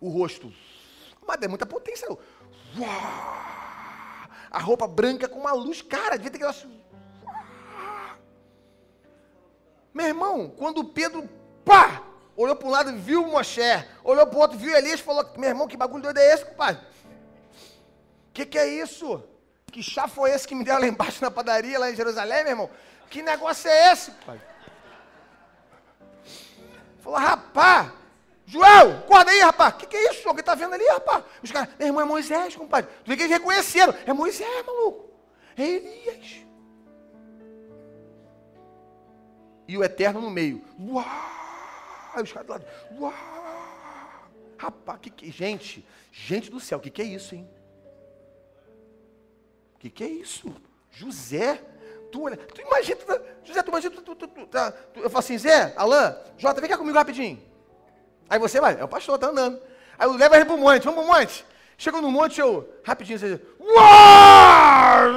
[0.00, 0.52] O rosto.
[1.26, 2.08] Mas é muita potência.
[4.50, 6.78] A roupa branca com uma luz, cara, devia ter que.
[9.92, 11.28] Meu irmão, quando Pedro,
[11.64, 12.02] pá,
[12.36, 13.60] olhou para um lado e viu Moshe,
[14.04, 16.44] olhou para o outro, viu Elias e falou: Meu irmão, que bagulho doido é esse,
[16.44, 16.78] pai?
[18.38, 19.20] Que que é isso?
[19.66, 22.52] Que chá foi esse que me deu lá embaixo na padaria, lá em Jerusalém, meu
[22.52, 22.70] irmão?
[23.10, 24.40] Que negócio é esse, pai?
[27.00, 27.90] Falou, rapaz,
[28.46, 29.74] João, acorda aí, rapaz.
[29.74, 30.28] O que, que é isso?
[30.30, 31.24] O que tá vendo ali, rapaz?
[31.42, 32.88] Os caras, meu irmão, é Moisés, compadre.
[33.04, 33.92] Tu que eles reconheceram.
[34.06, 35.10] É Moisés, maluco.
[35.56, 36.36] É Elias.
[39.66, 40.62] E o Eterno no meio.
[40.78, 41.04] Uau!
[42.22, 42.66] Os caras do lado.
[43.00, 43.12] Uau!
[44.56, 47.57] Rapaz, que, que gente, gente do céu, o que, que é isso, hein?
[49.78, 50.52] O que, que é isso?
[50.90, 51.62] José,
[52.10, 55.38] tu olha, tu imagina, tu, tá, José, tu imagina, tu, tu, tá, eu falo assim,
[55.38, 57.40] Zé, Alain, Jota, vem cá comigo rapidinho.
[58.28, 59.62] Aí você vai, é o pastor, tá andando.
[59.96, 61.46] Aí eu levo ele pro monte, vamos pro monte.
[61.76, 65.08] Chegou no monte, eu, rapidinho, você diz, uau.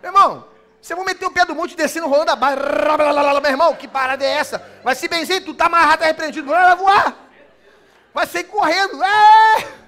[0.00, 0.46] Meu irmão,
[0.80, 4.24] você vai meter o pé do monte descendo, rolando a barra, meu irmão, que parada
[4.24, 4.64] é essa?
[4.84, 7.16] Vai se benzer, tu tá amarrado, tá repreendido, vai voar.
[8.14, 9.81] Vai sair correndo, é.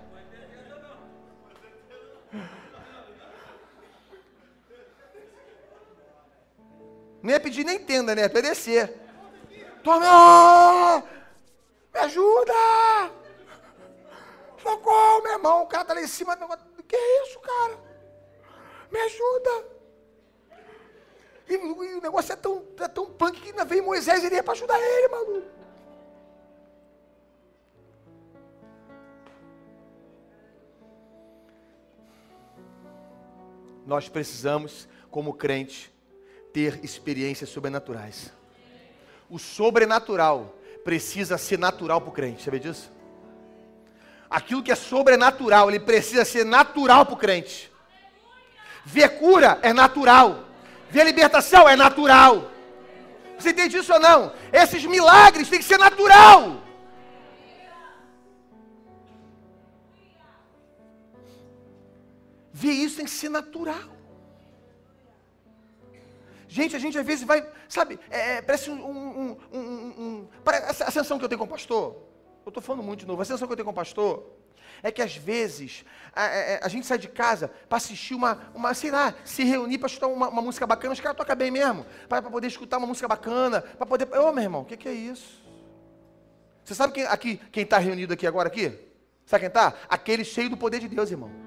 [7.24, 8.28] Não ia pedir nem tenda, né?
[8.28, 9.00] Para descer.
[9.82, 11.02] Toma!
[11.94, 12.52] Me ajuda!
[14.62, 15.62] Socorro, meu irmão.
[15.62, 16.34] O cara tá lá em cima.
[16.78, 17.78] O que é isso, cara?
[18.92, 19.64] Me ajuda!
[21.48, 24.42] E, e o negócio é tão, é tão punk que ainda veio Moisés ele ia
[24.42, 25.48] para ajudar ele, maluco.
[33.86, 35.93] Nós precisamos, como crente,
[36.54, 38.32] ter experiências sobrenaturais.
[39.28, 42.92] O sobrenatural precisa ser natural para o crente, sabe disso?
[44.30, 47.72] Aquilo que é sobrenatural, ele precisa ser natural para o crente.
[48.84, 50.44] Ver cura é natural.
[50.88, 52.50] Ver libertação é natural.
[53.36, 54.32] Você entende isso ou não?
[54.52, 56.62] Esses milagres têm que ser natural.
[62.52, 63.93] Ver isso tem que ser natural.
[66.54, 70.72] Gente, a gente às vezes vai, sabe, é, é parece um, um, um, um, a
[70.72, 71.96] sensação que eu tenho com o pastor,
[72.46, 74.24] eu estou falando muito de novo, a sensação que eu tenho com o pastor
[74.80, 78.14] é que às vezes a, a, é, é, a gente sai de casa para assistir
[78.14, 81.34] uma, uma, sei lá, se reunir para escutar uma, uma, música bacana, os caras tocam
[81.34, 84.06] bem mesmo, para poder escutar uma música bacana, para poder.
[84.16, 85.42] Ô meu irmão, o que, que, é isso?
[86.64, 88.78] Você sabe quem, aqui, quem está reunido aqui agora aqui?
[89.26, 89.74] Sabe quem está?
[89.88, 91.43] Aquele cheio do poder de Deus, irmão.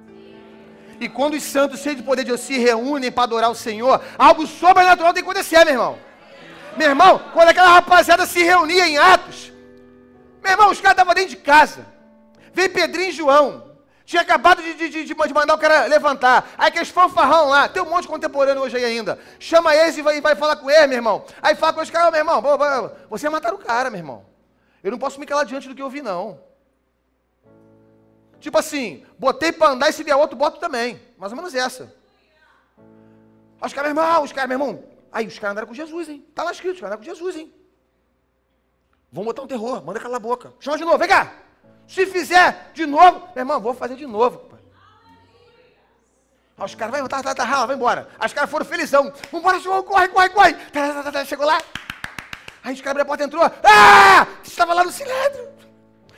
[1.00, 4.02] E quando os santos cheios de poder de Deus se reúnem para adorar o Senhor,
[4.18, 6.00] algo sobrenatural tem que acontecer, meu irmão.
[6.76, 9.52] Meu irmão, quando aquela rapaziada se reunia em Atos,
[10.42, 11.86] meu irmão, os caras estavam dentro de casa.
[12.54, 13.68] Veio Pedrinho e João.
[14.06, 16.50] Tinha acabado de, de, de, de, mandar o cara levantar.
[16.58, 19.20] Aí aqueles fanfarrão lá, tem um monte de contemporâneo hoje aí ainda.
[19.38, 21.26] Chama eles e vai, vai falar com ele, meu irmão.
[21.42, 22.42] Aí fala com os caras, meu irmão,
[23.10, 24.26] você mataram o cara, meu irmão.
[24.82, 26.40] Eu não posso me calar diante do que eu vi, não.
[28.40, 31.02] Tipo assim, botei para andar e se vier outro, boto também.
[31.18, 31.94] Mais ou menos essa.
[33.62, 34.84] Os caras, meu irmão, os caras, meu irmão.
[35.12, 36.26] Aí, os caras andaram com Jesus, hein?
[36.36, 37.54] Tá lá escrito, os caras andaram com Jesus, hein?
[39.12, 40.54] Vamos botar um terror, manda calar a boca.
[40.60, 41.34] Chama de novo, vem cá.
[41.88, 44.40] Se fizer de novo, meu irmão, vou fazer de novo.
[44.40, 44.60] Pai.
[46.58, 48.10] Aí os caras, vai, tá, tá, tá, rala, vai embora.
[48.20, 49.12] Aí os caras foram felizão.
[49.32, 50.54] Vambora, João, corre, corre, corre.
[50.54, 51.62] Tá, tá, tá, tá, chegou lá.
[52.64, 53.44] Aí os caras abriram a porta entrou.
[53.64, 54.28] Ah!
[54.44, 55.57] Estava lá no cilindro.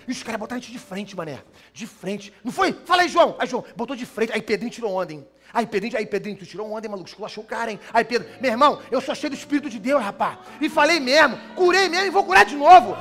[0.09, 1.37] E os caras botaram a gente de frente, mané.
[1.71, 2.33] De frente.
[2.43, 2.75] Não foi?
[2.83, 3.35] Fala aí, João.
[3.37, 4.33] Aí, João, botou de frente.
[4.33, 5.23] Aí Pedrinho tirou onda, hein?
[5.53, 7.07] Aí, Pedrinho, aí, Pedrinho, tu tirou onda, hein, maluco?
[7.07, 7.79] Esculachou o cara, hein?
[7.93, 10.39] Aí, Pedro, meu irmão, eu sou cheio do Espírito de Deus, rapaz.
[10.59, 12.97] E falei mesmo, curei mesmo e vou curar de novo.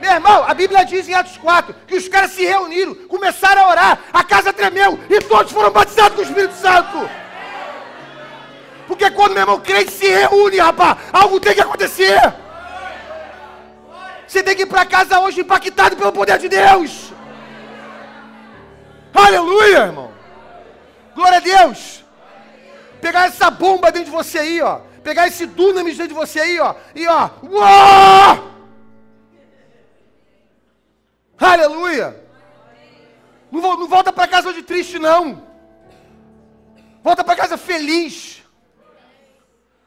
[0.00, 3.68] Meu irmão, a Bíblia diz em Atos 4 que os caras se reuniram, começaram a
[3.68, 7.10] orar, a casa tremeu e todos foram batizados com o Espírito Santo.
[8.86, 12.45] Porque quando meu irmão crente se reúne, rapaz, algo tem que acontecer.
[14.36, 17.10] Você tem que ir para casa hoje impactado pelo poder de Deus.
[19.14, 20.12] Aleluia, irmão.
[21.14, 22.04] Glória a Deus.
[23.00, 24.80] Pegar essa bomba dentro de você aí, ó.
[25.02, 26.74] Pegar esse dunamis dentro de você aí, ó.
[26.94, 27.30] E ó.
[27.44, 28.50] Uou!
[31.40, 32.22] Aleluia.
[33.50, 35.42] Não, não volta para casa hoje triste, não.
[37.02, 38.42] Volta para casa feliz.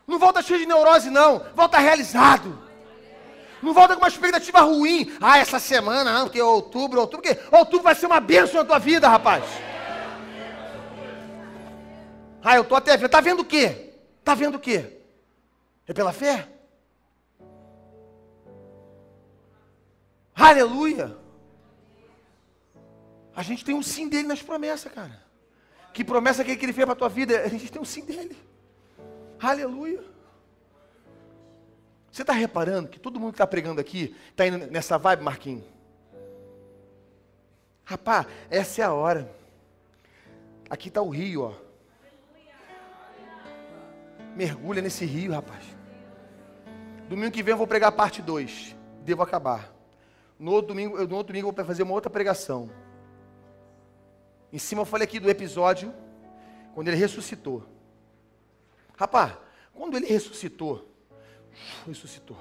[0.07, 1.45] Não volta cheio de neurose, não.
[1.53, 2.68] Volta realizado.
[3.61, 5.15] Não volta com uma expectativa ruim.
[5.19, 8.79] Ah, essa semana, não, porque outubro, outubro, porque outubro vai ser uma bênção na tua
[8.79, 9.43] vida, rapaz.
[12.43, 13.09] Ah, eu tô até vendo.
[13.09, 13.93] Tá vendo o quê?
[14.23, 15.01] Tá vendo o quê?
[15.87, 16.47] É pela fé?
[20.33, 21.17] Aleluia.
[23.35, 25.21] A gente tem um sim dele nas promessas, cara.
[25.93, 27.41] Que promessa que ele fez para a tua vida?
[27.41, 28.37] A gente tem um sim dele.
[29.41, 30.03] Aleluia.
[32.11, 35.63] Você está reparando que todo mundo que está pregando aqui está indo nessa vibe, Marquinhos?
[37.85, 39.33] Rapaz, essa é a hora.
[40.69, 41.53] Aqui está o rio, ó.
[44.35, 45.63] Mergulha nesse rio, rapaz.
[47.07, 48.75] Domingo que vem eu vou pregar a parte 2.
[49.03, 49.73] Devo acabar.
[50.37, 52.69] No outro domingo, no outro domingo eu vou fazer uma outra pregação.
[54.53, 55.93] Em cima eu falei aqui do episódio
[56.73, 57.65] quando ele ressuscitou.
[58.95, 59.33] Rapaz,
[59.73, 60.88] quando ele ressuscitou,
[61.87, 62.37] ressuscitou.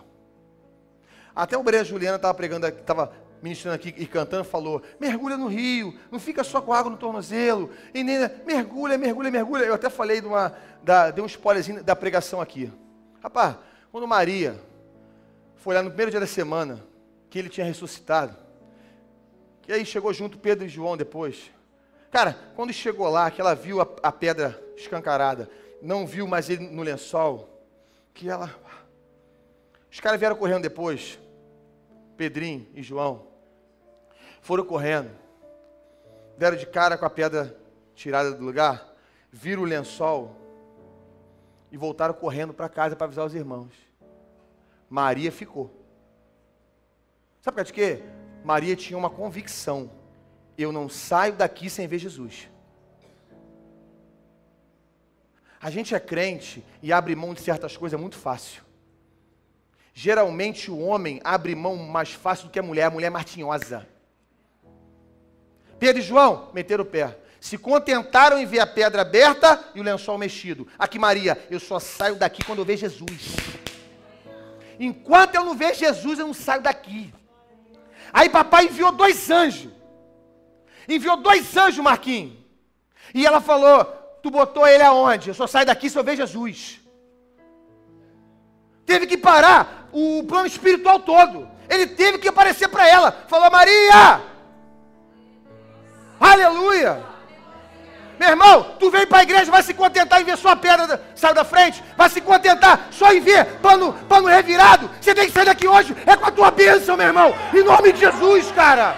[1.34, 5.98] Até o Breia Juliana estava pregando, estava ministrando aqui e cantando, falou: mergulha no rio,
[6.10, 9.64] não fica só com água no tornozelo, e nem, mergulha, mergulha, mergulha.
[9.64, 12.72] Eu até falei de uma, da, dei um spoilerzinho da pregação aqui.
[13.22, 13.56] Rapaz,
[13.90, 14.60] quando Maria
[15.56, 16.84] foi lá no primeiro dia da semana,
[17.30, 18.36] que ele tinha ressuscitado,
[19.62, 21.50] que aí chegou junto Pedro e João depois.
[22.10, 25.50] Cara, quando chegou lá, que ela viu a, a pedra escancarada,
[25.82, 27.62] não viu mais ele no lençol,
[28.14, 28.50] que ela.
[29.90, 31.18] Os caras vieram correndo depois,
[32.16, 33.26] Pedrinho e João,
[34.40, 35.10] foram correndo,
[36.36, 37.56] deram de cara com a pedra
[37.94, 38.94] tirada do lugar,
[39.30, 40.36] viram o lençol
[41.70, 43.72] e voltaram correndo para casa para avisar os irmãos.
[44.88, 45.70] Maria ficou.
[47.40, 48.02] Sabe por causa de quê?
[48.44, 49.90] Maria tinha uma convicção
[50.58, 52.50] eu não saio daqui sem ver Jesus.
[55.60, 58.64] A gente é crente e abre mão de certas coisas muito fácil.
[60.00, 63.84] Geralmente o homem abre mão mais fácil do que a mulher, a mulher é martinhosa.
[65.76, 67.18] Pedro e João meteram o pé.
[67.40, 70.68] Se contentaram em ver a pedra aberta e o lençol mexido.
[70.78, 73.34] Aqui, Maria, eu só saio daqui quando eu ver Jesus.
[74.78, 77.12] Enquanto eu não ver Jesus, eu não saio daqui.
[78.12, 79.72] Aí papai enviou dois anjos
[80.88, 82.38] enviou dois anjos, Marquinhos.
[83.12, 83.84] E ela falou:
[84.22, 85.30] Tu botou ele aonde?
[85.30, 86.80] Eu só saio daqui se eu ver Jesus.
[88.86, 91.48] Teve que parar o plano espiritual todo.
[91.68, 93.24] Ele teve que aparecer para ela.
[93.28, 94.20] Falou: Maria!
[96.20, 97.02] Aleluia!
[98.18, 101.34] Meu irmão, tu veio para a igreja, vai se contentar em ver sua pedra sair
[101.34, 104.90] da frente, vai se contentar só em ver pano, pano revirado.
[105.00, 107.92] Você tem que sair daqui hoje, é com a tua bênção, meu irmão, em nome
[107.92, 108.96] de Jesus, cara.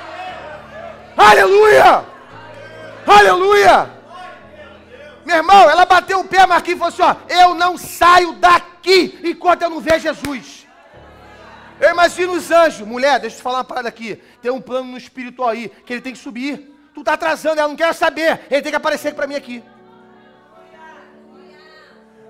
[1.15, 2.03] Aleluia!
[3.07, 3.91] Aleluia!
[5.23, 9.21] Meu irmão, ela bateu o pé, Marquinhos, e falou assim: ó, eu não saio daqui
[9.23, 10.60] enquanto eu não ver Jesus.
[11.81, 14.23] Eu imagino os anjos, mulher, deixa eu te falar uma parada aqui.
[14.43, 16.71] Tem um plano no espiritual aí, que ele tem que subir.
[16.93, 18.43] Tu está atrasando, ela não quer saber.
[18.51, 19.65] Ele tem que aparecer para mim aqui.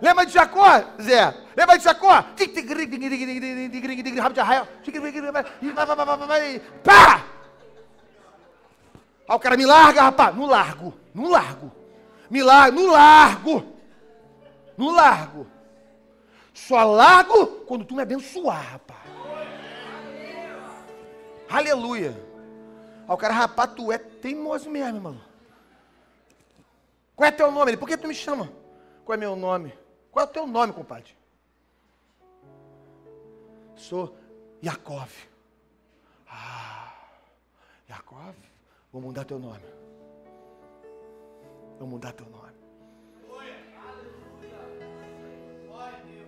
[0.00, 1.34] Lembra de Jacó, Zé?
[1.56, 2.22] Lembra de Jacó?
[6.82, 7.24] Pá!
[9.28, 10.34] Aí o cara me larga, rapaz.
[10.34, 11.70] No largo, no largo.
[12.30, 13.64] Me larga, no largo.
[14.76, 15.46] No largo.
[16.54, 18.89] Só largo quando tu me abençoar, rapaz.
[21.50, 22.10] Aleluia.
[23.08, 25.20] Aí o cara, rapaz, tu é teimoso mesmo, irmão.
[27.16, 27.72] Qual é teu nome?
[27.72, 28.50] Ele, por que tu me chama?
[29.04, 29.74] Qual é meu nome?
[30.12, 31.16] Qual é o teu nome, compadre?
[33.74, 34.16] Sou
[34.64, 35.10] Yakov.
[36.28, 36.92] Ah,
[37.90, 38.36] Yakov?
[38.92, 39.64] Vou mudar teu nome.
[41.80, 42.50] Vou mudar teu nome.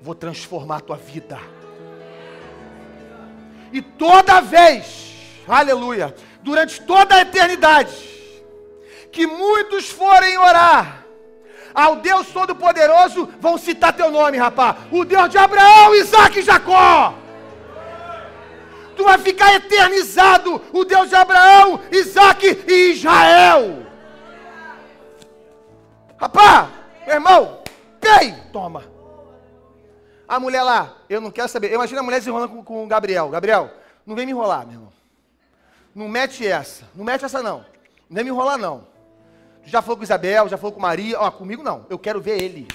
[0.01, 1.39] Vou transformar tua vida.
[3.73, 5.12] E toda vez,
[5.47, 7.95] aleluia, durante toda a eternidade,
[9.11, 11.07] que muitos forem orar
[11.75, 14.77] ao Deus Todo-Poderoso, vão citar teu nome, rapaz.
[14.91, 17.23] O Deus de Abraão, Isaac e Jacó
[18.97, 23.87] tu vai ficar eternizado, o Deus de Abraão, Isaac e Israel.
[26.17, 26.71] Rapá,
[27.05, 27.63] meu irmão,
[28.01, 28.85] pei, toma.
[30.29, 31.73] A mulher lá, eu não quero saber.
[31.73, 33.29] Imagina a mulher se enrolando com, com o Gabriel.
[33.29, 33.71] Gabriel,
[34.07, 34.93] Não vem me enrolar, meu irmão.
[35.95, 36.89] Não mete essa.
[36.95, 37.59] Não mete essa, não.
[38.09, 38.87] Não vem me enrolar, não.
[39.65, 41.21] Já falou com Isabel, já falou com Maria.
[41.21, 41.87] Ó, comigo não.
[41.89, 42.67] Eu quero ver ele.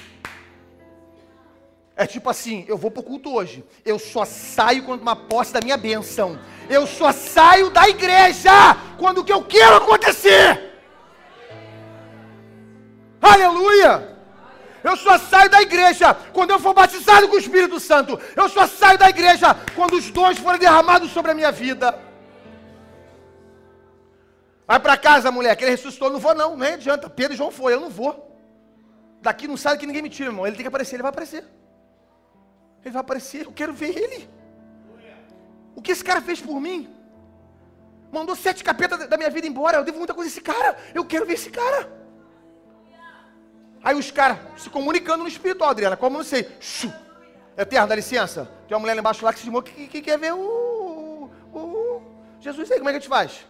[1.96, 3.66] É tipo assim, eu vou pro culto hoje.
[3.84, 6.40] Eu só saio quando uma posse da minha benção.
[6.70, 8.52] Eu só saio da igreja
[9.00, 10.76] quando o que eu quero acontecer.
[13.20, 14.16] Aleluia!
[14.84, 18.20] Eu só saio da igreja quando eu for batizado com o Espírito Santo.
[18.36, 22.07] Eu só saio da igreja quando os dons forem derramados sobre a minha vida.
[24.68, 26.10] Vai para casa, mulher, que ele ressuscitou.
[26.10, 27.10] Eu não vou, não, nem adianta.
[27.10, 28.14] Pedro e João foi, eu não vou.
[29.22, 30.46] Daqui não sai que ninguém me tira, irmão.
[30.46, 31.46] Ele tem que aparecer, ele vai aparecer.
[32.84, 34.30] Ele vai aparecer, eu quero ver ele.
[35.74, 36.94] O que esse cara fez por mim?
[38.12, 39.78] Mandou sete capetas da minha vida embora.
[39.78, 40.78] Eu devo muita coisa a esse cara.
[40.94, 41.90] Eu quero ver esse cara.
[43.84, 46.50] Aí os caras se comunicando no espiritual, Adriana, como não sei.
[46.60, 46.92] Shoo.
[47.56, 48.50] Eterno, dá licença.
[48.68, 52.02] Tem uma mulher lá embaixo lá que se que, que, quer ver o, o,
[52.40, 52.78] Jesus aí.
[52.78, 53.46] Como é que a gente faz?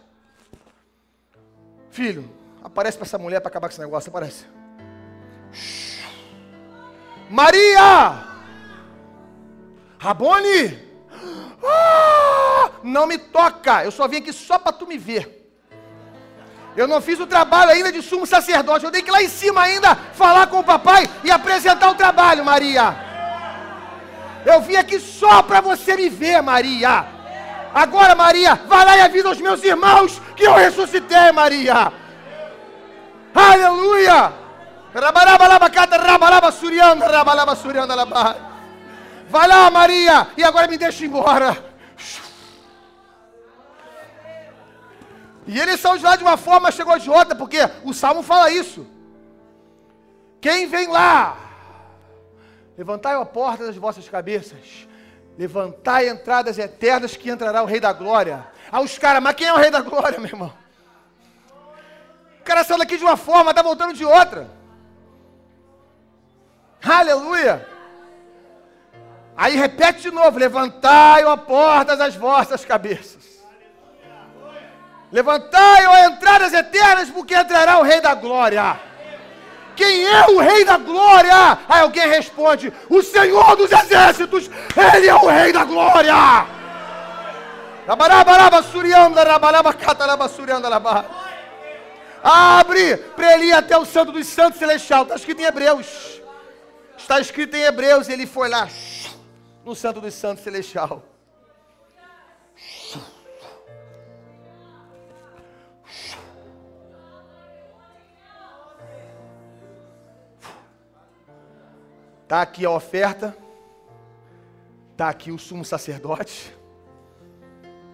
[1.98, 2.30] Filho,
[2.62, 4.08] aparece para essa mulher para acabar com esse negócio.
[4.08, 4.44] Aparece.
[7.28, 8.24] Maria!
[9.98, 10.78] Rabone!
[11.60, 13.84] Ah, não me toca.
[13.84, 15.50] Eu só vim aqui só para tu me ver.
[16.76, 18.84] Eu não fiz o trabalho ainda de sumo sacerdote.
[18.84, 21.96] Eu tenho que ir lá em cima ainda falar com o papai e apresentar o
[21.96, 22.94] trabalho, Maria.
[24.46, 27.17] Eu vim aqui só para você me ver, Maria.
[27.78, 31.92] Agora, Maria, vai lá e avisa aos meus irmãos que eu ressuscitei, Maria.
[33.32, 34.32] Aleluia.
[39.30, 41.56] Vai lá, Maria, e agora me deixa embora.
[45.46, 48.50] E eles são de lá de uma forma, chegou de outra, porque o Salmo fala
[48.50, 48.84] isso.
[50.40, 51.36] Quem vem lá?
[52.76, 54.87] Levantai a porta das vossas cabeças.
[55.38, 58.44] Levantai entradas eternas que entrará o Rei da Glória.
[58.72, 60.52] Ah, os caras, mas quem é o Rei da Glória, meu irmão?
[62.40, 64.50] O cara saiu daqui de uma forma, está voltando de outra.
[66.82, 67.64] Aleluia.
[69.36, 73.38] Aí repete de novo: levantai a porta das vossas cabeças.
[75.12, 78.87] Levantai, ó entradas eternas, porque entrará o Rei da Glória.
[79.78, 81.56] Quem é o Rei da Glória?
[81.68, 86.14] Aí alguém responde: O Senhor dos Exércitos, Ele é o Rei da Glória.
[92.24, 95.04] Abre para ele ir até o Santo dos Santos Celestial.
[95.04, 96.20] Está escrito em Hebreus.
[96.98, 98.08] Está escrito em Hebreus.
[98.08, 98.68] Ele foi lá
[99.64, 101.04] no Santo dos Santos Celestial.
[112.28, 113.34] Está aqui a oferta.
[114.92, 116.54] Está aqui o sumo sacerdote.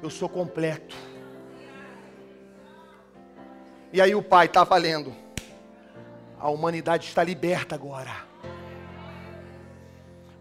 [0.02, 0.96] Eu sou completo.
[3.92, 5.14] E aí o Pai está valendo.
[6.36, 8.10] A humanidade está liberta agora.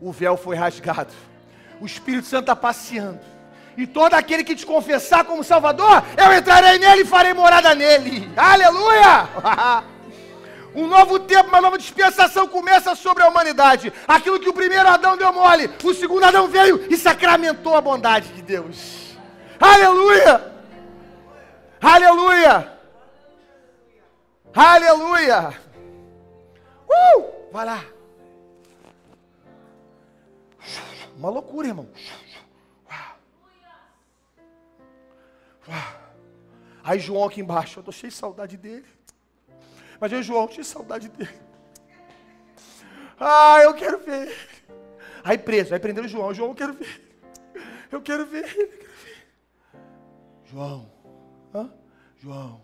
[0.01, 1.13] O véu foi rasgado.
[1.79, 3.19] O Espírito Santo está passeando.
[3.77, 8.27] E todo aquele que te confessar como Salvador, eu entrarei nele e farei morada nele.
[8.35, 9.83] Aleluia!
[10.75, 13.93] Um novo tempo, uma nova dispensação começa sobre a humanidade.
[14.07, 18.29] Aquilo que o primeiro Adão deu mole, o segundo Adão veio e sacramentou a bondade
[18.29, 19.15] de Deus.
[19.59, 20.53] Aleluia!
[21.81, 22.79] Aleluia!
[24.55, 25.53] Aleluia!
[26.87, 27.51] Uh!
[27.51, 27.85] Vai lá.
[31.15, 31.87] Uma loucura, irmão.
[36.83, 38.92] Aí João aqui embaixo, eu estou cheio de saudade dele.
[40.03, 41.33] Mas eu, João, tinha saudade dele.
[43.17, 44.35] Ah, eu quero ver.
[45.23, 46.33] Aí preso, aí prenderam o João.
[46.33, 47.01] João, eu quero ver.
[47.89, 49.21] Eu quero ver ele, eu quero ver.
[50.51, 50.91] João.
[51.55, 51.73] Hã?
[52.17, 52.61] João.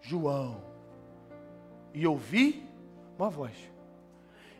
[0.00, 0.64] João.
[1.94, 2.68] E ouvi
[3.16, 3.54] uma voz.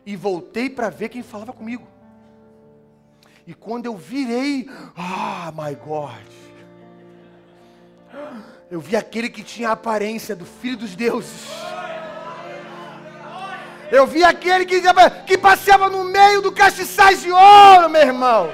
[0.05, 1.85] E voltei para ver quem falava comigo.
[3.45, 6.39] E quando eu virei, ah, my God
[8.69, 11.47] eu vi aquele que tinha a aparência do Filho dos Deuses.
[13.91, 14.79] Eu vi aquele que,
[15.25, 18.51] que passeava no meio do castiçais de ouro, meu irmão.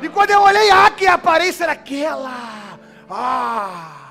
[0.00, 2.78] E quando eu olhei, ah, que aparência era aquela.
[3.10, 4.02] Ah.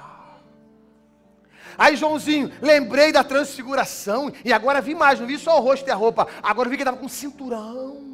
[1.77, 4.31] Aí, Joãozinho, lembrei da transfiguração.
[4.43, 6.27] E agora vi mais, não vi só o rosto e a roupa.
[6.43, 8.11] Agora vi que estava com cinturão.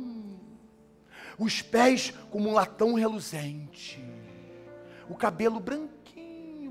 [1.39, 4.03] Os pés como um latão reluzente.
[5.09, 5.96] O cabelo branco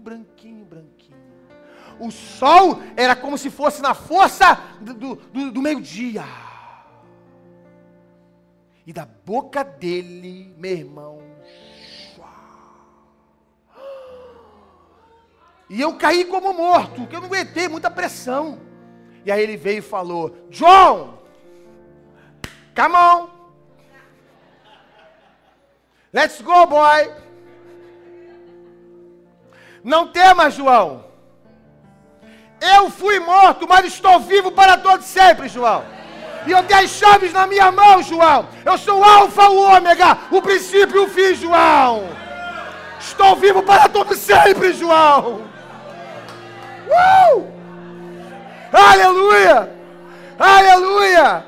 [0.07, 1.19] branquinho, branquinho.
[1.99, 6.23] O sol era como se fosse na força do, do, do meio-dia.
[8.87, 11.23] E da boca dele, meu irmão.
[15.69, 18.61] E eu caí como morto, porque eu não aguentei muita pressão.
[19.25, 21.21] E aí ele veio e falou: John,
[22.77, 23.29] come on.
[26.13, 27.26] Let's go, boy.
[29.87, 31.05] Não temas, João.
[32.61, 35.85] Eu fui morto, mas estou vivo para todos sempre, João.
[36.45, 38.49] E eu tenho as chaves na minha mão, João.
[38.65, 42.03] Eu sou o Alfa, o Ômega, o princípio e o fim, João.
[42.99, 45.43] Estou vivo para todos sempre, João.
[46.89, 47.47] Uh!
[48.73, 49.73] Aleluia!
[50.37, 51.47] Aleluia!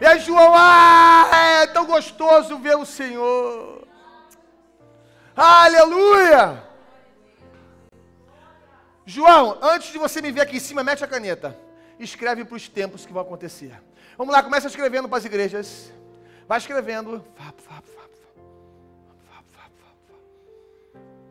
[0.00, 3.82] E aí, João, ah, é tão gostoso ver o Senhor.
[5.36, 6.71] Aleluia!
[9.12, 11.54] João, antes de você me ver aqui em cima, mete a caneta.
[11.98, 13.78] Escreve para os tempos que vão acontecer.
[14.16, 15.92] Vamos lá, começa escrevendo para as igrejas.
[16.48, 17.22] Vai escrevendo.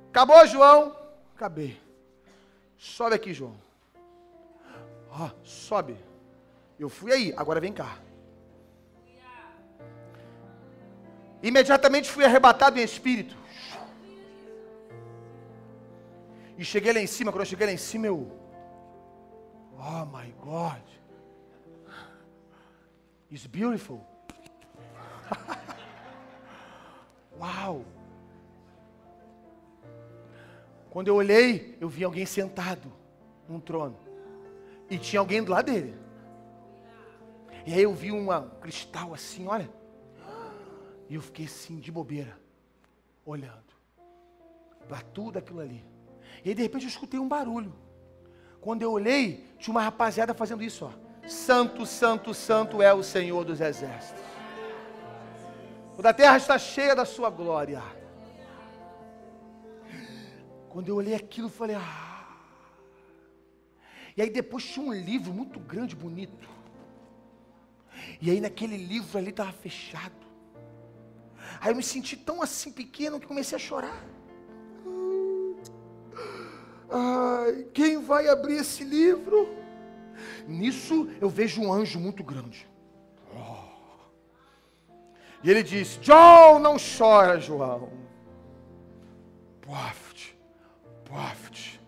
[0.09, 0.95] Acabou, João?
[1.35, 1.81] Acabei.
[2.77, 3.55] Sobe aqui, João.
[5.09, 5.97] Ó, oh, sobe.
[6.79, 7.97] Eu fui aí, agora vem cá.
[11.41, 13.35] Imediatamente fui arrebatado em espírito.
[16.61, 18.31] E cheguei lá em cima, quando eu cheguei lá em cima, eu.
[19.79, 20.83] Oh my God.
[23.31, 24.05] It's beautiful.
[27.39, 27.83] Uau!
[30.91, 32.93] Quando eu olhei, eu vi alguém sentado
[33.49, 33.97] num trono.
[34.87, 35.95] E tinha alguém do lado dele.
[37.65, 39.67] E aí eu vi uma, um cristal assim, olha.
[41.09, 42.37] E eu fiquei assim, de bobeira,
[43.25, 43.73] olhando
[44.87, 45.90] para tudo aquilo ali.
[46.43, 47.73] E aí de repente eu escutei um barulho.
[48.59, 51.27] Quando eu olhei, tinha uma rapaziada fazendo isso, ó.
[51.27, 54.23] Santo, santo, santo é o Senhor dos exércitos.
[55.95, 57.81] Toda a terra está cheia da sua glória.
[60.69, 62.27] Quando eu olhei aquilo, eu falei, ah.
[64.15, 66.49] E aí depois tinha um livro muito grande, bonito.
[68.21, 70.15] E aí naquele livro ali estava fechado.
[71.59, 74.03] Aí eu me senti tão assim pequeno que comecei a chorar.
[76.91, 79.49] Ai, quem vai abrir esse livro?
[80.45, 82.67] Nisso eu vejo um anjo muito grande.
[83.33, 84.91] Oh.
[85.41, 87.89] E ele diz: John, não chora, João.
[89.61, 90.37] Prophet,
[91.05, 91.79] prophet.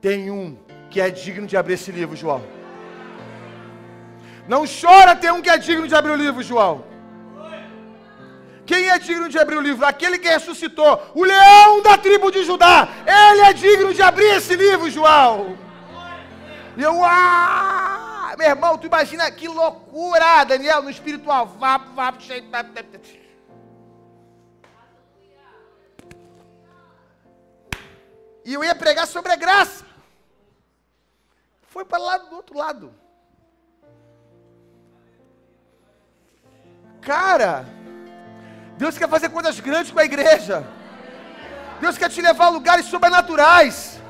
[0.00, 0.58] Tem um
[0.90, 2.42] que é digno de abrir esse livro, João.
[4.46, 6.84] Não chora, tem um que é digno de abrir o livro, João.
[8.66, 9.86] Quem é digno de abrir o livro?
[9.86, 12.88] Aquele que ressuscitou, o leão da tribo de Judá.
[13.06, 15.56] Ele é digno de abrir esse livro, João.
[16.76, 21.46] E eu, ah, meu irmão, tu imagina que loucura, Daniel, no espiritual.
[21.46, 22.12] Vá, vá,
[28.44, 29.84] E eu ia pregar sobre a graça.
[31.68, 32.92] Foi para lá do outro lado.
[37.00, 37.75] Cara,
[38.76, 40.66] Deus quer fazer coisas grandes com a igreja.
[41.80, 44.00] Deus quer te levar a lugares sobrenaturais.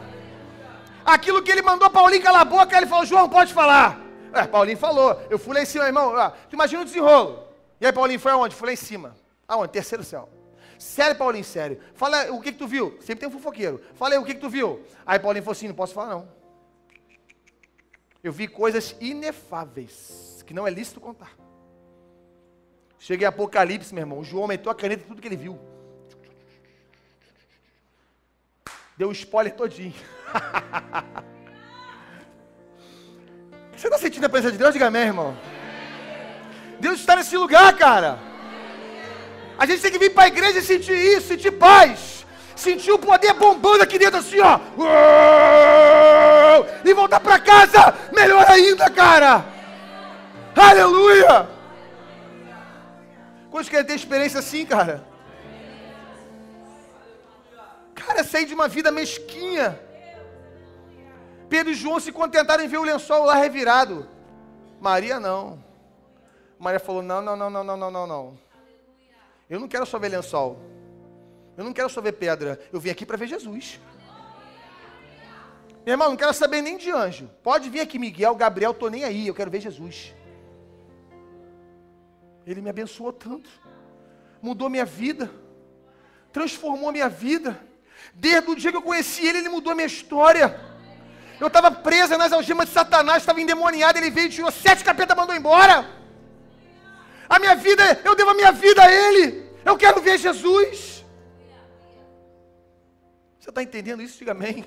[1.04, 4.00] Aquilo que ele mandou Paulinho calar a boca, ele falou, João, pode falar.
[4.32, 5.20] É, Paulinho falou.
[5.30, 6.14] Eu fui lá em cima, irmão.
[6.14, 7.44] Ó, tu imagina o desenrolo.
[7.80, 8.54] E aí, Paulinho, foi aonde?
[8.54, 9.16] Fui lá em cima.
[9.46, 9.72] Aonde?
[9.72, 10.28] Terceiro céu.
[10.78, 11.80] Sério, Paulinho, sério.
[11.94, 12.98] Fala o que, que tu viu.
[13.00, 13.80] Sempre tem um fofoqueiro.
[13.94, 14.84] Fala aí o que, que tu viu.
[15.06, 16.28] Aí Paulinho falou assim: não posso falar, não.
[18.22, 21.30] Eu vi coisas inefáveis, que não é lícito contar.
[23.06, 24.24] Cheguei a Apocalipse, meu irmão.
[24.24, 25.56] João aumentou a caneta tudo que ele viu.
[28.96, 29.94] Deu o spoiler todinho.
[33.76, 34.72] Você está sentindo a presença de Deus?
[34.72, 35.38] Diga amém, irmão.
[36.80, 38.18] Deus está nesse lugar, cara.
[39.56, 42.26] A gente tem que vir para a igreja e sentir isso, sentir paz.
[42.56, 44.58] Sentir o poder bombando aqui dentro assim, ó.
[46.84, 49.44] E voltar para casa, melhor ainda, cara.
[50.56, 51.54] Aleluia.
[53.56, 55.02] Quantos querem ter experiência assim, cara?
[57.94, 59.80] Cara, sair de uma vida mesquinha.
[61.48, 64.06] Pedro e João se contentaram em ver o lençol lá revirado.
[64.78, 65.64] Maria não.
[66.58, 68.38] Maria falou: não, não, não, não, não, não, não, não.
[69.48, 70.60] Eu não quero só ver lençol.
[71.56, 72.60] Eu não quero só ver pedra.
[72.70, 73.80] Eu vim aqui para ver Jesus.
[75.86, 77.30] Meu irmão, não quero saber nem de anjo.
[77.42, 79.26] Pode vir aqui, Miguel, Gabriel, estou nem aí.
[79.26, 80.14] Eu quero ver Jesus.
[82.46, 83.50] Ele me abençoou tanto,
[84.40, 85.28] mudou minha vida,
[86.32, 87.60] transformou minha vida.
[88.14, 90.58] Desde o dia que eu conheci Ele, Ele mudou minha história.
[91.40, 95.34] Eu estava presa nas algemas de Satanás, estava endemoniado, Ele veio, tirou sete capetas, mandou
[95.34, 95.90] embora.
[97.28, 99.50] A minha vida, eu devo a minha vida a Ele.
[99.64, 101.04] Eu quero ver Jesus.
[103.40, 104.18] Você está entendendo isso?
[104.18, 104.64] Diga amém.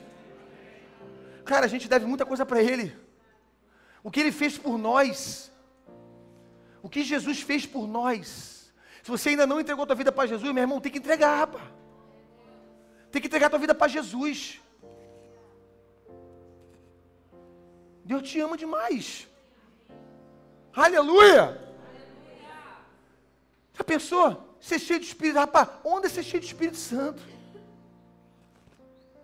[1.46, 2.96] Cara, a gente deve muita coisa para Ele.
[4.04, 5.50] O que Ele fez por nós.
[6.82, 8.72] O que Jesus fez por nós.
[9.04, 11.38] Se você ainda não entregou a tua vida para Jesus, meu irmão, tem que entregar,
[11.38, 11.64] rapaz.
[13.12, 14.62] Tem que entregar a tua vida para Jesus.
[18.04, 19.28] Deus te ama demais.
[20.74, 21.60] Aleluia!
[23.74, 24.56] Já pensou?
[24.60, 27.22] Ser cheio de Espírito, rapaz, onde é ser cheio de Espírito Santo?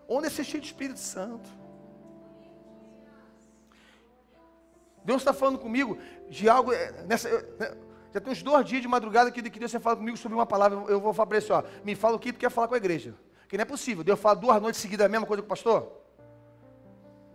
[0.08, 1.50] Onde é ser cheio de Espírito Santo?
[5.06, 5.98] Deus está falando comigo
[6.30, 6.74] de algo.
[6.74, 7.30] É, nessa,
[7.60, 7.78] né,
[8.12, 10.46] já tem uns dois dias de madrugada que, que Deus está falando comigo sobre uma
[10.46, 10.84] palavra.
[10.88, 12.74] Eu vou falar para ele assim: ó, me fala o que tu quer falar com
[12.74, 13.14] a igreja.
[13.48, 14.04] Que não é possível.
[14.04, 15.92] Deus fala duas noites seguidas a mesma coisa com o pastor.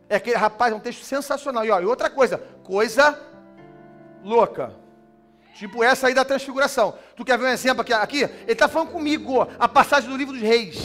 [0.08, 1.64] É aquele rapaz, é um texto sensacional.
[1.64, 3.18] E, ó, e outra coisa, coisa
[4.24, 4.74] louca.
[5.54, 6.94] Tipo essa aí da transfiguração.
[7.14, 7.92] Tu quer ver um exemplo aqui?
[7.92, 8.22] aqui?
[8.22, 10.76] Ele está falando comigo, a passagem do livro dos reis.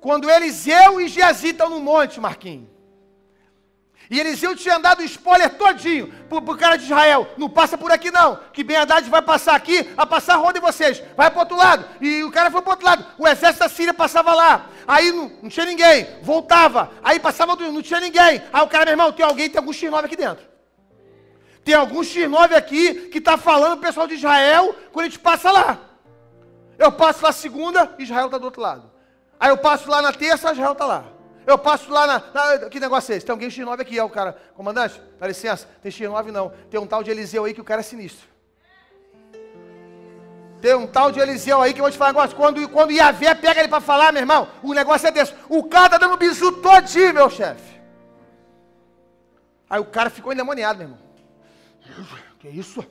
[0.00, 2.68] Quando Eliseu e Geazi estão no monte, Marquinhos.
[4.12, 7.26] E Eliseu tinha dado spoiler todinho para o cara de Israel.
[7.38, 8.38] Não passa por aqui não.
[8.52, 11.02] Que Ben Haddad vai passar aqui, a passar a roda em vocês.
[11.16, 11.86] Vai para o outro lado.
[11.98, 13.06] E o cara foi para o outro lado.
[13.16, 14.66] O exército da Síria passava lá.
[14.86, 16.06] Aí não, não tinha ninguém.
[16.20, 16.92] Voltava.
[17.02, 18.42] Aí passava, não tinha ninguém.
[18.52, 20.44] Aí o cara, meu irmão, tem alguém, tem algum X9 aqui dentro.
[21.64, 25.50] Tem algum X9 aqui que está falando o pessoal de Israel quando a gente passa
[25.50, 25.78] lá.
[26.78, 28.92] Eu passo lá segunda, Israel está do outro lado.
[29.40, 31.11] Aí eu passo lá na terça, Israel está lá.
[31.46, 33.26] Eu passo lá na, na, Que negócio é esse?
[33.26, 34.36] Tem alguém X9 aqui, é o cara.
[34.54, 36.50] Comandante, dá licença, tem X9 não.
[36.70, 38.28] Tem um tal de Eliseu aí que o cara é sinistro.
[40.60, 42.36] Tem um tal de Eliseu aí que eu vou te falar um negócio.
[42.36, 45.34] Quando, quando Iavé pega ele para falar, meu irmão, o negócio é desse.
[45.48, 47.80] O cara tá dando bisu todinho, meu chefe.
[49.68, 51.00] Aí o cara ficou endemoniado, meu irmão.
[52.38, 52.86] Que isso?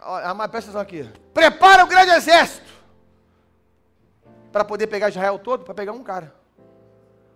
[0.00, 1.08] Olha, presta atenção aqui.
[1.32, 2.68] Prepara o grande exército.
[4.50, 6.39] Para poder pegar Israel todo, para pegar um cara.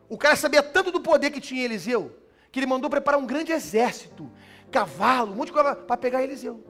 [0.08, 2.16] O cara sabia tanto do poder que tinha Eliseu,
[2.52, 4.30] que ele mandou preparar um grande exército,
[4.70, 6.64] cavalo, um monte de coisa para pegar Eliseu.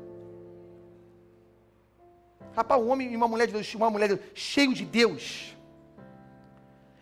[2.55, 5.57] Rapaz, um homem e uma mulher de Deus, uma mulher de Deus, cheio de Deus,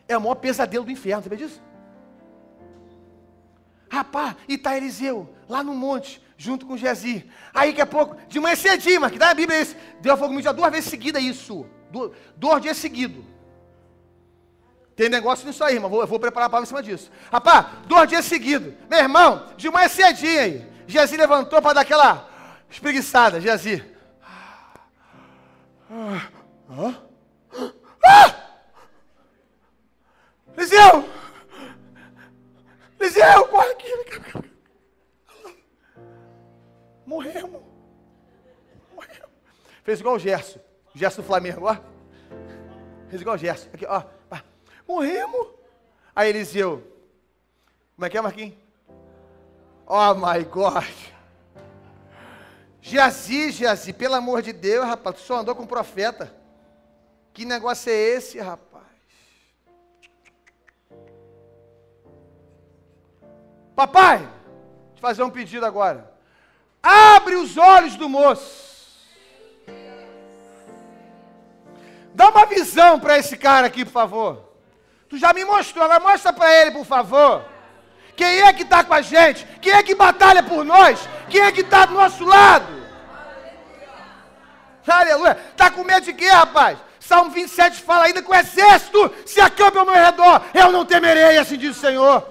[0.08, 1.62] é o maior pesadelo do inferno, sabia disso?
[3.90, 7.30] Rapaz, e está Eliseu, lá no monte, junto com Jezi.
[7.52, 9.76] Aí daqui a pouco, de manhã cedinho, mas que dá a Bíblia isso.
[10.00, 11.66] Deus falou comigo já duas vezes seguidas isso.
[12.36, 13.22] Dois dias seguidos.
[14.94, 15.90] Tem negócio nisso aí, irmão.
[15.90, 17.10] Vou, eu vou preparar a palavra em cima disso.
[17.30, 18.74] Rapaz, dois dias seguidos.
[18.88, 20.72] Meu irmão, de manhã cedinho aí.
[20.86, 22.28] Jezi levantou para dar aquela
[22.70, 23.40] espreguiçada.
[23.40, 23.82] Jezi.
[25.90, 26.28] Ah!
[28.04, 28.34] Ah!
[30.56, 31.08] Liseu!
[33.00, 34.42] Liseu, corre aqui.
[37.06, 37.62] Morremos.
[38.94, 39.30] Morremos.
[39.82, 40.60] Fez igual o Gerson.
[40.94, 41.76] Gerson do Flamengo, ó.
[43.08, 43.68] Fez igual o Gerson.
[43.72, 44.02] Aqui, ó.
[44.92, 45.46] Morremos.
[46.14, 46.86] Aí Eliseu,
[47.96, 48.54] como é que é, Marquinhos?
[49.86, 50.84] Oh my God.
[52.82, 56.30] Geazi, Geazi, pelo amor de Deus, rapaz, tu só andou com profeta.
[57.32, 58.84] Que negócio é esse, rapaz?
[63.74, 64.28] Papai,
[64.94, 66.12] te fazer um pedido agora.
[66.82, 69.00] Abre os olhos do moço.
[72.14, 74.51] Dá uma visão para esse cara aqui, por favor.
[75.12, 77.44] Tu já me mostrou, agora mostra para ele, por favor.
[78.16, 79.46] Quem é que está com a gente?
[79.60, 81.06] Quem é que batalha por nós?
[81.28, 82.82] Quem é que está do nosso lado?
[84.86, 85.38] Aleluia.
[85.50, 86.78] Está com medo de quê, rapaz?
[86.98, 90.40] Salmo 27 fala ainda que o exército se acampa ao meu redor.
[90.54, 92.26] Eu não temerei, assim diz o Senhor.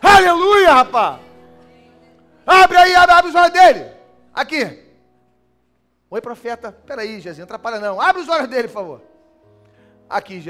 [0.00, 1.18] Aleluia, rapaz.
[2.46, 3.90] Abre aí, abre, abre os olhos dele.
[4.32, 4.88] Aqui.
[6.08, 6.70] Oi, profeta.
[6.70, 8.00] Peraí, Jesus, não atrapalha não.
[8.00, 9.02] Abre os olhos dele, por favor.
[10.08, 10.40] Aqui,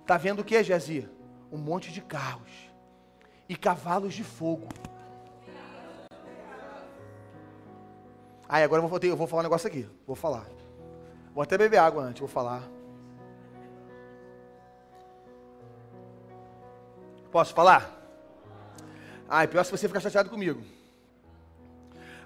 [0.00, 1.10] Está vendo o que, Jazia?
[1.50, 2.50] Um monte de carros
[3.48, 4.68] e cavalos de fogo.
[8.48, 9.88] Aí agora eu vou, eu vou falar um negócio aqui.
[10.06, 10.46] Vou falar.
[11.32, 12.62] Vou até beber água antes, vou falar.
[17.30, 17.90] Posso falar?
[19.28, 20.62] Ah, é pior se você ficar chateado comigo.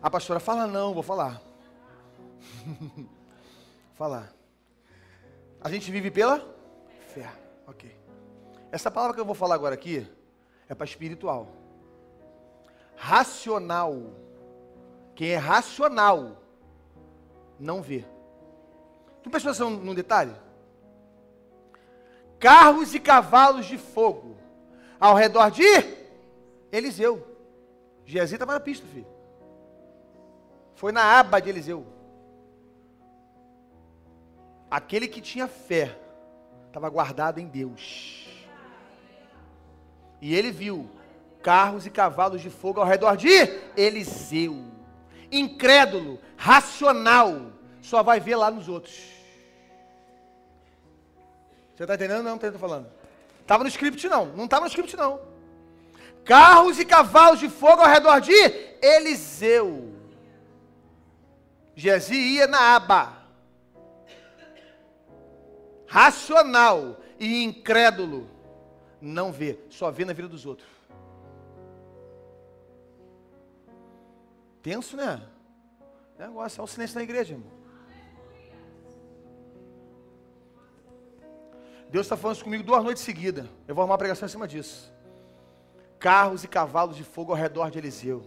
[0.02, 1.40] A pastora fala não, vou falar.
[3.94, 4.37] falar.
[5.68, 6.42] A gente vive pela
[7.12, 7.30] fé.
[7.66, 7.94] Ok.
[8.72, 10.10] Essa palavra que eu vou falar agora aqui
[10.66, 11.46] é para espiritual.
[12.96, 14.14] Racional.
[15.14, 16.42] Quem é racional
[17.60, 18.02] não vê.
[19.22, 20.34] Tu prestou atenção num detalhe?
[22.40, 24.38] Carros e cavalos de fogo
[24.98, 25.66] ao redor de
[26.72, 27.22] Eliseu.
[28.06, 29.06] Geazi estava na pista, filho.
[30.76, 31.84] Foi na aba de Eliseu.
[34.70, 35.96] Aquele que tinha fé
[36.66, 38.26] estava guardado em Deus.
[40.20, 40.90] E ele viu
[41.42, 43.28] carros e cavalos de fogo ao redor de
[43.76, 44.64] Eliseu.
[45.30, 48.94] Incrédulo, racional, só vai ver lá nos outros.
[51.74, 52.22] Você está entendendo?
[52.22, 52.88] Não, não estou falando.
[53.40, 55.20] Estava no script não, não estava no script não.
[56.24, 58.34] Carros e cavalos de fogo ao redor de
[58.82, 59.94] Eliseu.
[61.74, 63.17] Gezi ia na aba.
[65.88, 68.28] Racional e incrédulo
[69.00, 70.68] não vê, só vê na vida dos outros.
[74.62, 75.22] Tenso, né?
[76.18, 77.58] Negócio, é o silêncio na igreja, irmão.
[81.90, 83.46] Deus está falando isso comigo duas noites seguidas.
[83.66, 84.92] Eu vou arrumar uma pregação em cima disso.
[85.98, 88.26] Carros e cavalos de fogo ao redor de Eliseu.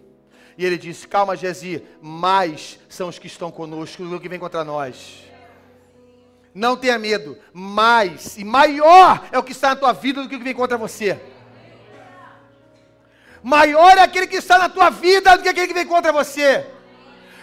[0.57, 4.64] E ele disse: Calma, Gezi, mais são os que estão conosco do que vem contra
[4.64, 5.31] nós.
[6.54, 10.36] Não tenha medo, mais e maior é o que está na tua vida do que
[10.36, 11.20] o que vem contra você.
[13.41, 16.68] Maior é aquele que está na tua vida do que aquele que vem contra você.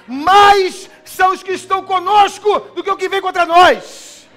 [0.06, 4.28] Mais são os que estão conosco do que o que vem contra nós.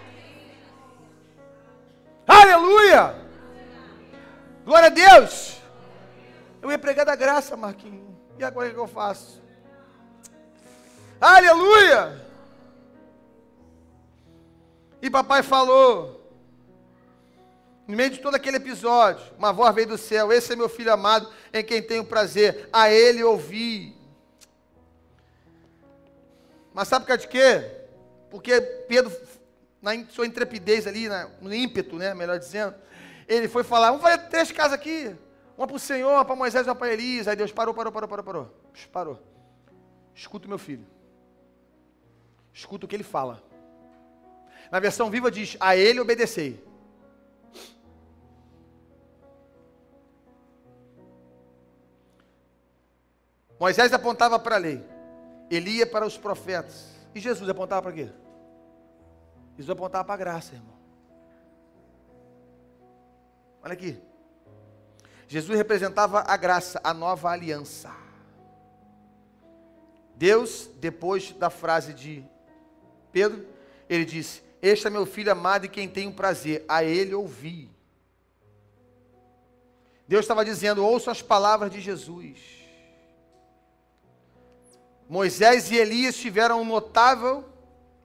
[2.26, 3.16] Aleluia!
[4.64, 5.58] Glória a Deus!
[6.62, 8.16] Eu ia pregar da graça, Marquinhos.
[8.40, 9.42] E agora o que eu faço?
[11.20, 12.31] Aleluia!
[15.02, 16.22] E papai falou,
[17.88, 20.94] no meio de todo aquele episódio, uma voz veio do céu: Esse é meu filho
[20.94, 23.96] amado, em quem tenho prazer, a ele ouvi.
[26.74, 27.70] Mas sabe por causa de quê?
[28.30, 29.12] Porque Pedro,
[29.82, 31.10] na sua intrepidez ali,
[31.42, 32.76] no ímpeto, né, melhor dizendo,
[33.28, 35.14] ele foi falar: Vamos fazer três casas aqui.
[35.58, 37.28] Uma para o Senhor, uma para Moisés, uma para Elias.
[37.28, 38.56] Aí Deus parou, parou, parou, parou, parou.
[38.92, 39.20] Parou.
[40.16, 40.86] Escuta o meu filho.
[42.54, 43.44] Escuta o que ele fala.
[44.72, 46.66] Na versão viva diz: A ele obedecei.
[53.60, 54.84] Moisés apontava para a lei,
[55.52, 56.96] Elia para os profetas.
[57.14, 58.10] E Jesus apontava para quê?
[59.58, 60.80] Jesus apontava para a graça, irmão.
[63.62, 64.02] Olha aqui.
[65.28, 67.94] Jesus representava a graça, a nova aliança.
[70.16, 72.24] Deus, depois da frase de
[73.12, 73.46] Pedro,
[73.88, 77.70] ele disse: este é meu filho amado e quem tenho prazer, a ele ouvi.
[80.08, 82.38] Deus estava dizendo: ouça as palavras de Jesus.
[85.10, 87.44] Moisés e Elias tiveram um notável,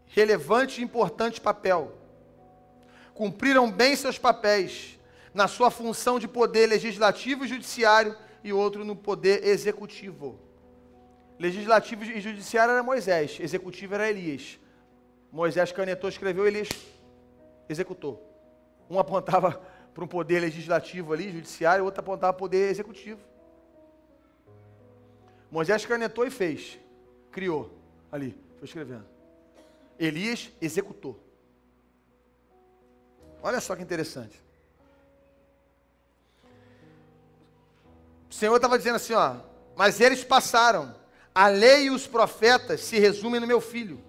[0.07, 1.93] relevante e importante papel.
[3.15, 4.99] Cumpriram bem seus papéis
[5.33, 10.39] na sua função de poder legislativo e judiciário e outro no poder executivo.
[11.39, 14.59] Legislativo e judiciário era Moisés, executivo era Elias.
[15.37, 16.67] Moisés canetou, escreveu, ele
[17.69, 18.27] executou.
[18.89, 19.61] Um apontava
[19.93, 23.21] para um poder legislativo ali, judiciário, outro apontava para poder executivo.
[25.51, 26.79] Moisés canetou e fez.
[27.31, 27.71] Criou
[28.11, 29.05] ali, foi escrevendo.
[29.99, 31.23] Elias executou.
[33.43, 34.43] Olha só que interessante.
[38.31, 39.37] O Senhor estava dizendo assim, ó,
[39.77, 40.95] mas eles passaram.
[41.35, 44.03] A lei e os profetas se resumem no meu filho.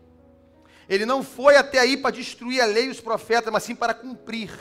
[0.90, 3.94] Ele não foi até aí para destruir a lei e os profetas, mas sim para
[3.94, 4.52] cumprir.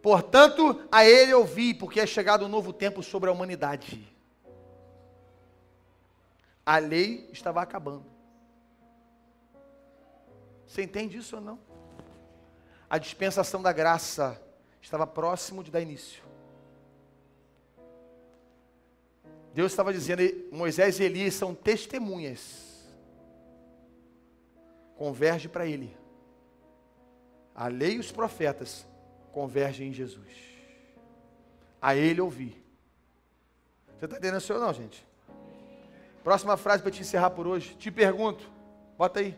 [0.00, 4.14] Portanto, a ele ouvi, porque é chegado um novo tempo sobre a humanidade.
[6.64, 8.06] A lei estava acabando.
[10.66, 11.58] Você entende isso ou não?
[12.88, 14.40] A dispensação da graça
[14.80, 16.22] estava próximo de dar início.
[19.52, 22.63] Deus estava dizendo, Moisés e Elias são testemunhas
[24.96, 25.96] converge para Ele.
[27.54, 28.86] A lei e os profetas
[29.32, 30.32] convergem em Jesus.
[31.80, 32.62] A Ele ouvir.
[33.98, 35.06] Você está entendendo isso ou não, gente?
[36.22, 37.76] Próxima frase para te encerrar por hoje.
[37.76, 38.50] Te pergunto,
[38.96, 39.36] bota aí.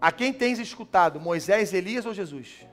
[0.00, 2.66] A quem tens escutado, Moisés, Elias ou Jesus?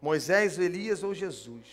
[0.00, 1.66] Moisés, Elias ou Jesus?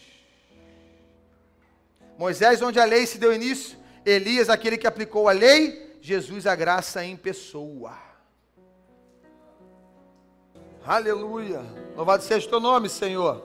[2.18, 6.56] Moisés, onde a lei se deu início, Elias, aquele que aplicou a lei, Jesus a
[6.56, 7.94] graça em pessoa.
[10.86, 11.66] Aleluia.
[11.96, 13.44] Louvado seja o teu nome, Senhor.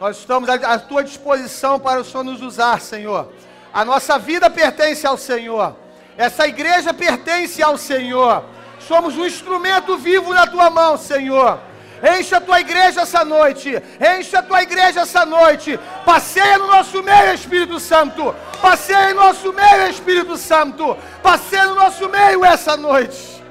[0.00, 3.32] Nós estamos à tua disposição para o Senhor nos usar, Senhor.
[3.72, 5.76] A nossa vida pertence ao Senhor.
[6.16, 8.44] Essa igreja pertence ao Senhor.
[8.80, 11.60] Somos um instrumento vivo na tua mão, Senhor.
[12.02, 13.82] Enche a tua igreja essa noite.
[14.00, 15.78] Enche a tua igreja essa noite.
[16.04, 18.34] Passeia no nosso meio, Espírito Santo.
[18.60, 20.96] Passeia em nosso meio, Espírito Santo.
[21.22, 23.42] Passeia no nosso meio essa noite.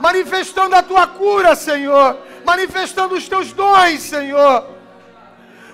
[0.00, 2.18] Manifestando a tua cura, Senhor.
[2.44, 4.66] Manifestando os teus dons, Senhor.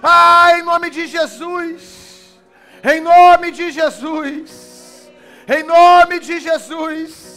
[0.03, 2.39] Ah, em nome de Jesus.
[2.83, 5.11] Em nome de Jesus.
[5.49, 7.30] Em nome de Jesus.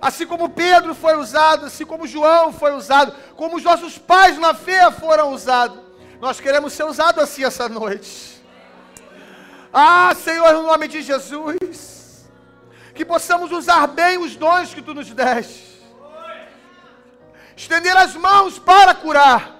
[0.00, 4.54] Assim como Pedro foi usado, assim como João foi usado, como os nossos pais na
[4.54, 5.78] fé foram usados.
[6.20, 8.42] Nós queremos ser usados assim essa noite.
[9.72, 12.26] Ah, Senhor, no nome de Jesus,
[12.94, 15.76] que possamos usar bem os dons que tu nos deste.
[17.56, 19.54] Estender as mãos para curar.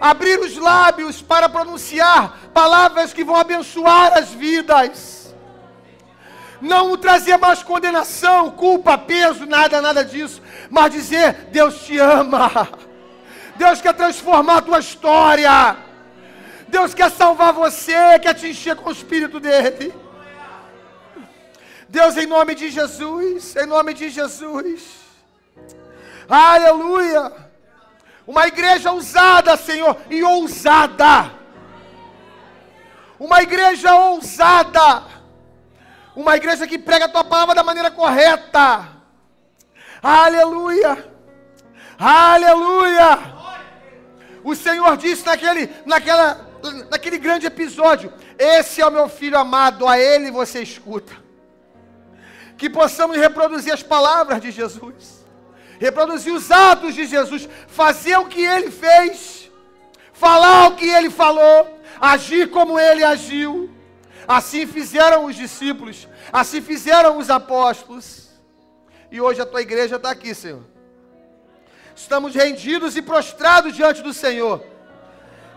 [0.00, 5.19] Abrir os lábios para pronunciar palavras que vão abençoar as vidas
[6.60, 12.68] não trazer mais condenação, culpa, peso, nada, nada disso, mas dizer: Deus te ama,
[13.56, 15.76] Deus quer transformar a tua história,
[16.68, 19.94] Deus quer salvar você, quer te encher com o Espírito dele.
[21.88, 24.82] Deus, em nome de Jesus, em nome de Jesus,
[26.28, 27.32] aleluia.
[28.26, 31.32] Uma igreja ousada, Senhor, e ousada.
[33.18, 35.19] Uma igreja ousada
[36.20, 38.88] uma igreja que prega a tua palavra da maneira correta.
[40.02, 41.10] Aleluia!
[41.98, 43.18] Aleluia!
[44.44, 46.48] O Senhor disse naquele, naquela,
[46.90, 51.12] naquele grande episódio: Esse é o meu filho amado, a ele você escuta.
[52.56, 55.24] Que possamos reproduzir as palavras de Jesus,
[55.78, 59.50] reproduzir os atos de Jesus, fazer o que ele fez,
[60.12, 63.70] falar o que ele falou, agir como ele agiu.
[64.26, 68.28] Assim fizeram os discípulos, assim fizeram os apóstolos.
[69.10, 70.64] E hoje a tua igreja está aqui, Senhor.
[71.94, 74.64] Estamos rendidos e prostrados diante do Senhor.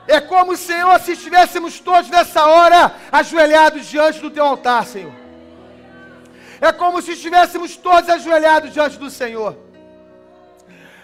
[0.08, 5.14] É como, Senhor, se estivéssemos todos nessa hora ajoelhados diante do teu altar, Senhor.
[6.60, 9.58] É como se estivéssemos todos ajoelhados diante do Senhor.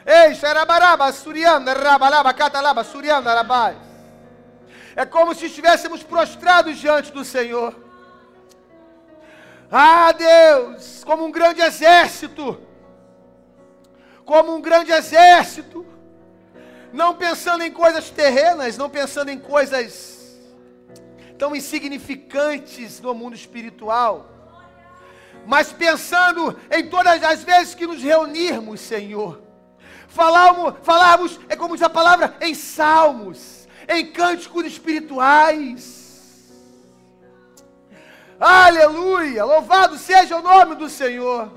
[0.06, 3.89] Ei, xarabaraba, surianda, rabalaba, catalaba, surianda, rabai.
[4.96, 7.76] É como se estivéssemos prostrados diante do Senhor.
[9.72, 12.60] Ah, Deus, como um grande exército.
[14.26, 15.86] Como um grande exército.
[16.92, 20.18] Não pensando em coisas terrenas, não pensando em coisas
[21.38, 24.28] tão insignificantes no mundo espiritual.
[25.46, 29.42] Mas pensando em todas as vezes que nos reunirmos, Senhor.
[30.08, 33.59] Falarmos, falarmos é como diz a palavra, em salmos
[33.90, 36.00] em cânticos espirituais.
[38.40, 39.44] Aleluia!
[39.44, 41.52] Louvado seja o nome do Senhor.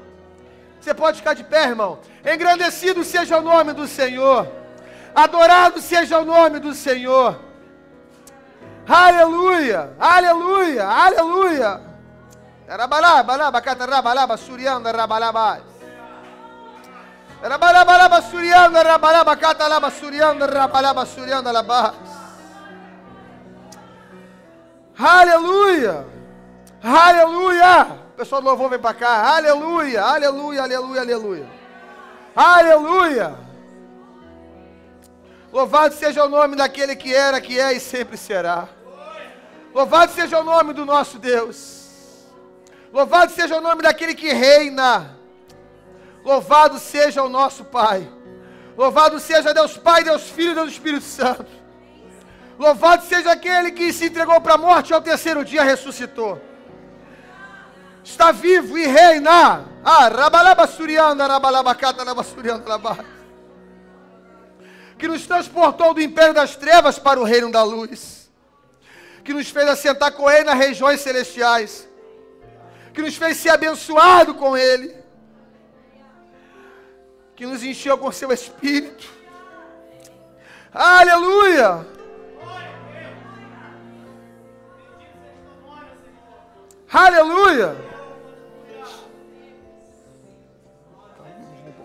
[0.80, 2.00] Você pode ficar de pé, irmão.
[2.24, 4.48] Engrandecido seja o nome do Senhor.
[5.14, 7.38] Adorado seja o nome do Senhor.
[8.88, 9.94] Aleluia!
[10.00, 10.88] Aleluia!
[10.88, 11.80] Aleluia!
[12.66, 15.60] Rabalaba, laba, catarabalaba, surianda, rabalaba.
[17.42, 22.11] Rabalaba, surianda, rabalaba, catalaba, surianda, rabalaba, surianda, laba.
[24.98, 26.06] Aleluia!
[26.82, 27.84] Aleluia!
[28.12, 29.36] O pessoal do louvor vem para cá.
[29.36, 30.02] Aleluia!
[30.02, 30.62] Aleluia!
[30.62, 31.00] Aleluia!
[31.00, 31.46] Aleluia!
[32.34, 33.34] Aleluia!
[35.52, 38.68] Louvado seja o nome daquele que era, que é e sempre será.
[39.74, 42.26] Louvado seja o nome do nosso Deus.
[42.92, 45.16] Louvado seja o nome daquele que reina.
[46.24, 48.10] Louvado seja o nosso Pai.
[48.76, 51.61] Louvado seja Deus Pai, Deus Filho e Deus Espírito Santo.
[52.62, 56.40] Louvado seja aquele que se entregou para a morte e ao terceiro dia ressuscitou.
[58.04, 59.64] Está vivo e reina.
[59.84, 60.08] Ah.
[64.96, 68.30] Que nos transportou do império das trevas para o reino da luz.
[69.24, 71.88] Que nos fez assentar com ele nas regiões celestiais.
[72.94, 74.94] Que nos fez ser abençoado com ele.
[77.34, 79.10] Que nos encheu com seu espírito.
[80.72, 81.91] Aleluia!
[86.92, 87.74] Aleluia!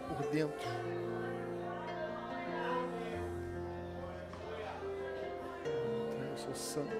[0.09, 0.57] Por dentro.
[6.29, 6.91] Eu sou santo.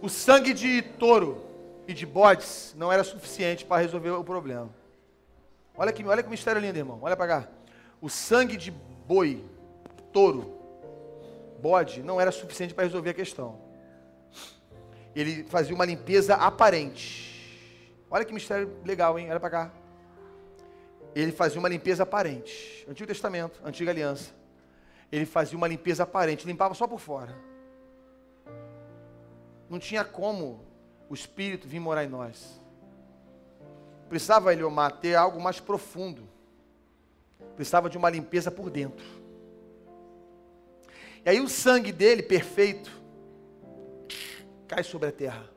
[0.00, 1.44] O sangue de touro
[1.86, 4.70] e de bodes não era suficiente para resolver o problema.
[5.76, 6.98] Olha que, olha que mistério lindo, irmão.
[7.02, 7.48] Olha para cá.
[8.00, 9.44] O sangue de boi
[10.12, 10.58] touro,
[11.60, 13.58] bode, não era suficiente para resolver a questão.
[15.14, 17.98] Ele fazia uma limpeza aparente.
[18.10, 19.30] Olha que mistério legal, hein?
[19.30, 19.72] Olha para cá.
[21.14, 22.86] Ele fazia uma limpeza aparente.
[22.88, 24.32] Antigo Testamento, Antiga Aliança.
[25.10, 27.34] Ele fazia uma limpeza aparente, limpava só por fora.
[29.68, 30.64] Não tinha como
[31.08, 32.60] o Espírito vir morar em nós.
[34.08, 36.28] Precisava, Eliomar, ter algo mais profundo.
[37.56, 39.04] Precisava de uma limpeza por dentro.
[41.24, 42.90] E aí o sangue dele, perfeito,
[44.66, 45.50] cai sobre a terra.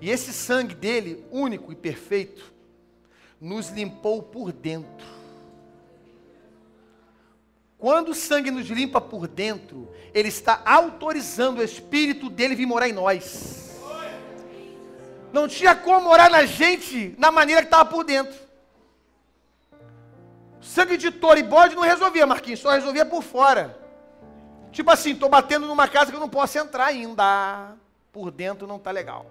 [0.00, 2.52] E esse sangue dele, único e perfeito,
[3.40, 5.06] nos limpou por dentro.
[7.78, 12.88] Quando o sangue nos limpa por dentro, ele está autorizando o Espírito dele vir morar
[12.88, 13.80] em nós.
[15.32, 18.49] Não tinha como morar na gente na maneira que estava por dentro.
[20.60, 23.78] Sangue de touro e bode não resolvia, Marquinhos, só resolvia por fora.
[24.70, 27.74] Tipo assim, estou batendo numa casa que eu não posso entrar ainda.
[28.12, 29.26] Por dentro não está legal.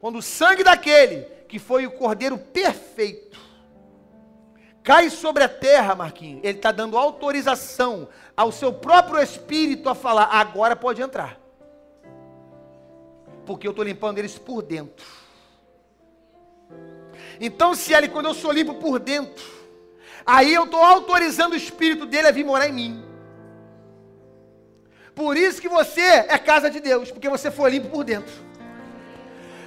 [0.00, 3.38] Quando o sangue daquele, que foi o cordeiro perfeito,
[4.82, 10.24] cai sobre a terra, Marquinhos, ele está dando autorização ao seu próprio espírito a falar:
[10.24, 11.38] agora pode entrar.
[13.46, 15.06] Porque eu estou limpando eles por dentro.
[17.40, 19.44] Então, se ele, quando eu sou limpo por dentro,
[20.24, 23.04] aí eu estou autorizando o espírito dele a vir morar em mim.
[25.14, 28.32] Por isso que você é casa de Deus, porque você foi limpo por dentro.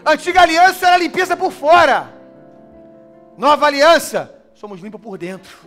[0.05, 2.13] Antiga aliança era limpeza por fora.
[3.37, 5.57] Nova aliança, somos limpos por dentro.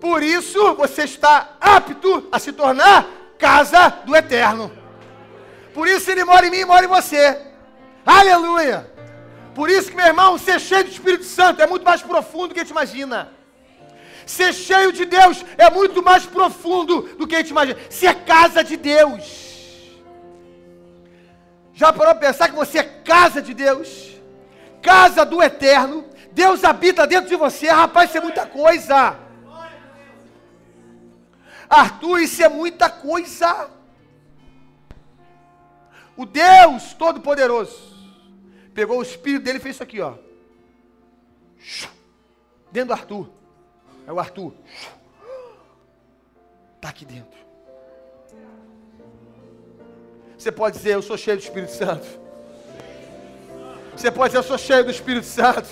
[0.00, 3.06] Por isso você está apto a se tornar
[3.38, 4.70] casa do eterno.
[5.72, 7.40] Por isso ele mora em mim e mora em você.
[8.04, 8.91] Aleluia!
[9.54, 12.54] Por isso que, meu irmão, ser cheio do Espírito Santo é muito mais profundo do
[12.54, 13.30] que a gente imagina.
[14.24, 17.78] Ser cheio de Deus é muito mais profundo do que a gente imagina.
[17.90, 19.50] Ser casa de Deus.
[21.74, 24.12] Já parou para pensar que você é casa de Deus?
[24.80, 26.06] Casa do eterno.
[26.32, 27.68] Deus habita dentro de você.
[27.68, 29.18] Rapaz, isso é muita coisa.
[31.68, 33.68] Arthur, isso é muita coisa.
[36.16, 37.91] O Deus Todo-Poderoso
[38.74, 40.14] pegou o espírito dele e fez isso aqui, ó.
[42.70, 43.28] Dentro do Arthur.
[44.06, 44.52] É o Arthur.
[46.76, 47.38] Está aqui dentro.
[50.36, 52.06] Você pode dizer, eu sou cheio do Espírito Santo.
[53.96, 55.68] Você pode dizer, eu sou cheio do Espírito Santo.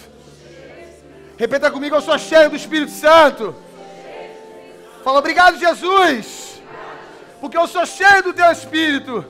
[1.37, 3.57] Repita comigo, eu sou cheio do Espírito Santo.
[5.03, 6.63] Fala, obrigado, Jesus.
[7.41, 9.25] Porque eu sou cheio do teu Espírito.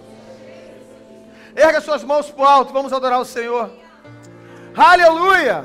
[1.55, 3.71] Erga suas mãos para o alto, vamos adorar o Senhor.
[4.77, 5.65] Aleluia!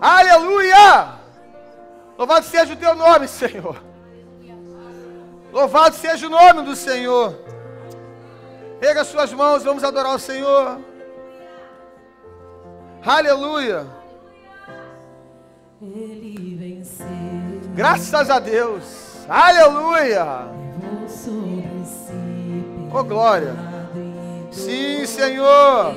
[0.00, 1.14] Aleluia!
[2.16, 3.76] Louvado seja o teu nome, Senhor.
[5.52, 7.38] Louvado seja o nome do Senhor.
[8.80, 10.80] Erga suas mãos, vamos adorar o Senhor.
[13.04, 13.86] Aleluia.
[15.82, 17.06] Ele venceu.
[17.74, 19.26] Graças a Deus.
[19.28, 20.48] Aleluia.
[22.92, 23.63] Oh glória.
[24.54, 25.94] Sim, Senhor.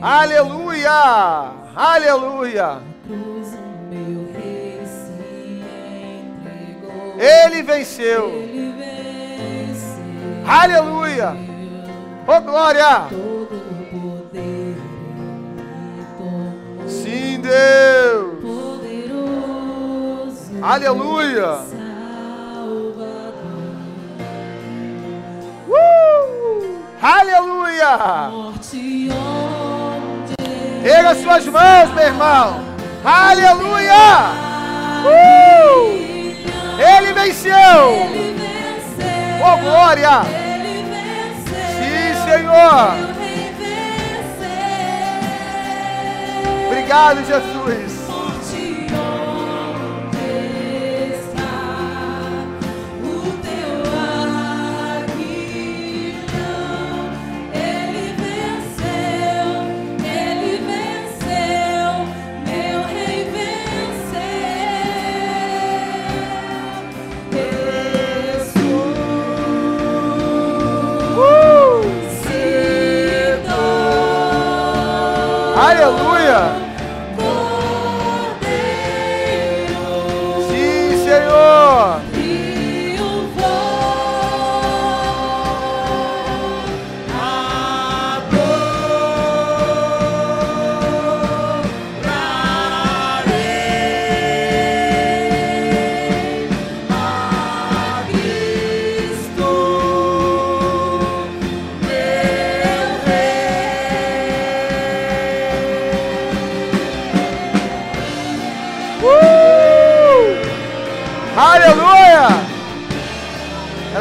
[0.00, 1.52] Aleluia.
[1.76, 2.78] Aleluia.
[7.18, 8.32] Ele venceu.
[10.46, 11.36] Aleluia.
[12.26, 13.08] Oh glória.
[16.88, 18.40] Sim, Deus.
[20.62, 21.79] Aleluia.
[27.02, 28.30] Aleluia!
[30.84, 32.60] Erga suas mãos, meu irmão.
[33.02, 34.32] Aleluia!
[35.06, 36.00] Uh!
[36.78, 37.54] Ele venceu!
[39.42, 40.22] Oh, glória!
[41.78, 43.10] Sim, Senhor!
[46.66, 47.99] Obrigado, Jesus!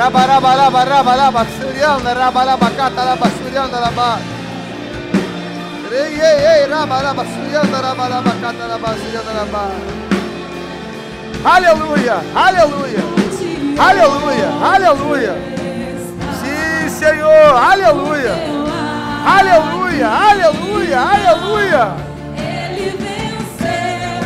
[0.10, 4.18] Rabarabarabaraba, Surianda, Rabarabacata, Rabasurianda, Rabá.
[5.92, 9.70] Ei, ei, ei, Rabaraba, Surianda, Rabarabacata, Rabasurianda, Rabá.
[11.46, 13.04] Aleluia, aleluia,
[13.78, 15.34] aleluia, aleluia.
[16.42, 18.34] Sim, Senhor, aleluia,
[19.26, 21.96] aleluia, aleluia, aleluia.
[22.36, 24.26] Ele venceu,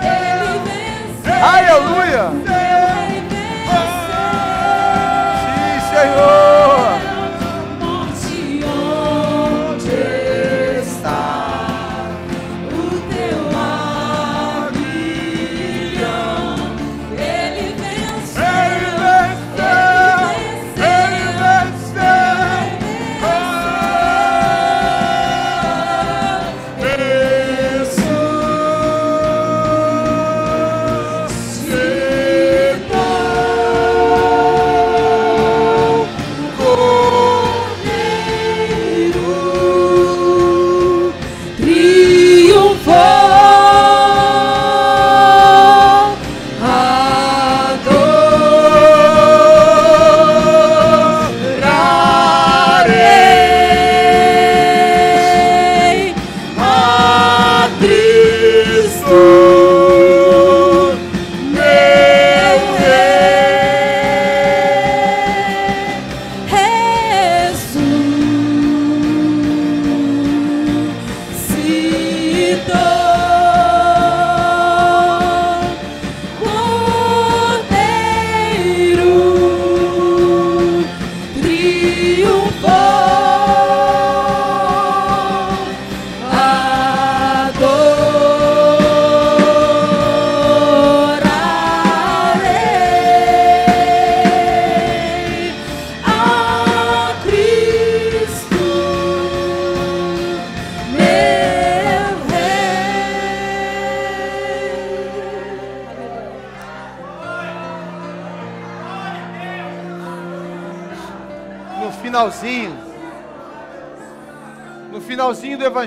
[0.00, 2.47] ele venceu, Aleluia.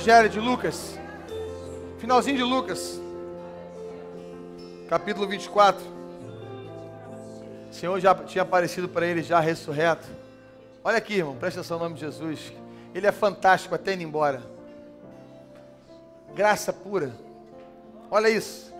[0.01, 0.97] Evangelho de Lucas,
[1.99, 2.99] finalzinho de Lucas,
[4.89, 5.79] capítulo 24,
[7.69, 10.07] o Senhor já tinha aparecido para ele já ressurreto.
[10.83, 12.51] Olha aqui, irmão, presta atenção no nome de Jesus.
[12.95, 14.41] Ele é fantástico até indo embora.
[16.33, 17.11] Graça pura.
[18.09, 18.73] Olha isso.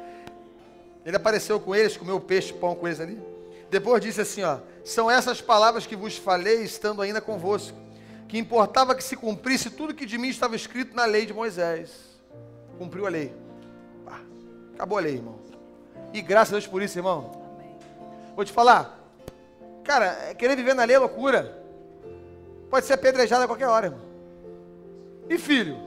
[1.05, 3.22] Ele apareceu com eles, comeu peixe, pão com eles ali.
[3.69, 7.78] Depois disse assim, ó: São essas palavras que vos falei, estando ainda convosco,
[8.32, 11.91] que importava que se cumprisse tudo que de mim estava escrito na lei de Moisés.
[12.77, 13.36] Cumpriu a lei.
[14.73, 15.38] Acabou a lei, irmão.
[16.13, 17.29] E graças a Deus por isso, irmão.
[18.34, 18.97] Vou te falar,
[19.84, 21.61] cara, é querer viver na lei é loucura.
[22.69, 24.01] Pode ser apedrejado a qualquer hora, irmão.
[25.29, 25.77] E filho?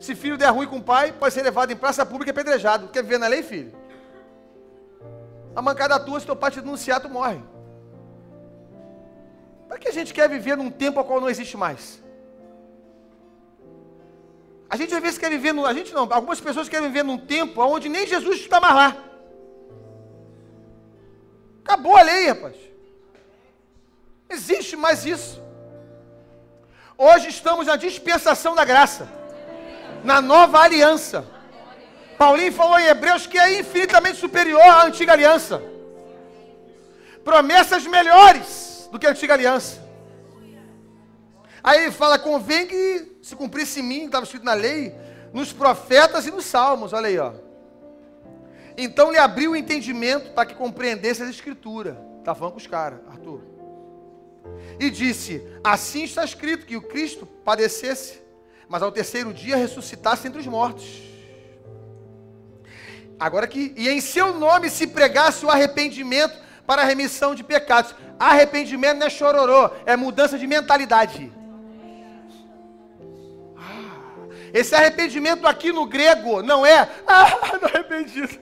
[0.00, 2.88] Se filho der ruim com o pai, pode ser levado em praça pública e apedrejado.
[2.88, 3.74] Quer viver na lei, filho?
[5.54, 7.38] A mancada tua, se teu pai te denunciar, tu morre.
[9.70, 12.02] Para que a gente quer viver num tempo ao qual não existe mais?
[14.68, 17.62] A gente às vezes quer viver, a gente não, algumas pessoas querem viver num tempo
[17.62, 18.96] onde nem Jesus está mais lá.
[21.62, 22.56] Acabou a lei, rapaz.
[24.28, 25.40] Existe mais isso.
[26.98, 29.08] Hoje estamos na dispensação da graça,
[30.02, 31.24] na nova aliança.
[32.18, 35.62] Paulinho falou em Hebreus que é infinitamente superior à antiga aliança.
[37.22, 39.80] Promessas melhores do que a antiga aliança.
[41.62, 44.94] Aí ele fala: convém que se cumprisse em mim, estava escrito na lei,
[45.32, 46.92] nos profetas e nos salmos.
[46.92, 47.32] Olha aí, ó.
[48.76, 51.96] Então lhe abriu o entendimento para que compreendesse as escrituras.
[52.18, 53.42] Está falando com os caras, Arthur.
[54.78, 58.20] E disse: Assim está escrito que o Cristo padecesse,
[58.68, 61.02] mas ao terceiro dia ressuscitasse entre os mortos.
[63.18, 66.38] Agora que, e em seu nome se pregasse o arrependimento
[66.70, 67.92] para a remissão de pecados.
[68.16, 71.32] Arrependimento não é chororô, é mudança de mentalidade.
[73.58, 78.38] Ah, Esse arrependimento aqui no grego não é, ah, não arrependido.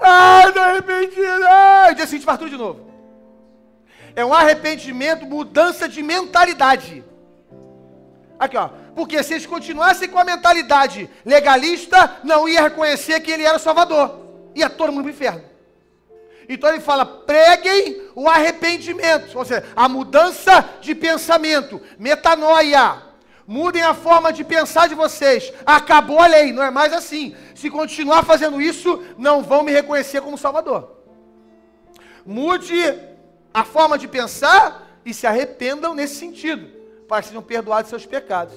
[0.00, 1.44] Ah, não arrependido.
[1.48, 2.88] Ah, e dia seguinte faz tudo de novo.
[4.14, 7.04] É um arrependimento, mudança de mentalidade.
[8.38, 8.68] Aqui, ó.
[8.94, 13.66] Porque se eles continuassem com a mentalidade legalista, não ia reconhecer que ele era o
[13.68, 14.28] Salvador.
[14.54, 15.57] Ia todo mundo para o inferno.
[16.48, 23.02] Então ele fala: preguem o arrependimento, ou seja, a mudança de pensamento, metanoia.
[23.46, 25.52] Mudem a forma de pensar de vocês.
[25.64, 27.34] Acabou a lei, não é mais assim.
[27.54, 30.96] Se continuar fazendo isso, não vão me reconhecer como Salvador.
[32.26, 32.76] Mude
[33.54, 36.68] a forma de pensar e se arrependam nesse sentido,
[37.08, 38.54] para sejam perdoados seus pecados.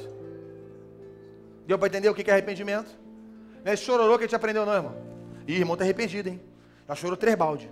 [1.66, 2.90] Deu para entender o que é arrependimento?
[3.64, 4.96] Não é chororô que a gente aprendeu, não, irmão.
[5.48, 6.42] Ih, irmão, tá arrependido, hein?
[6.86, 7.72] Já chorou três balde.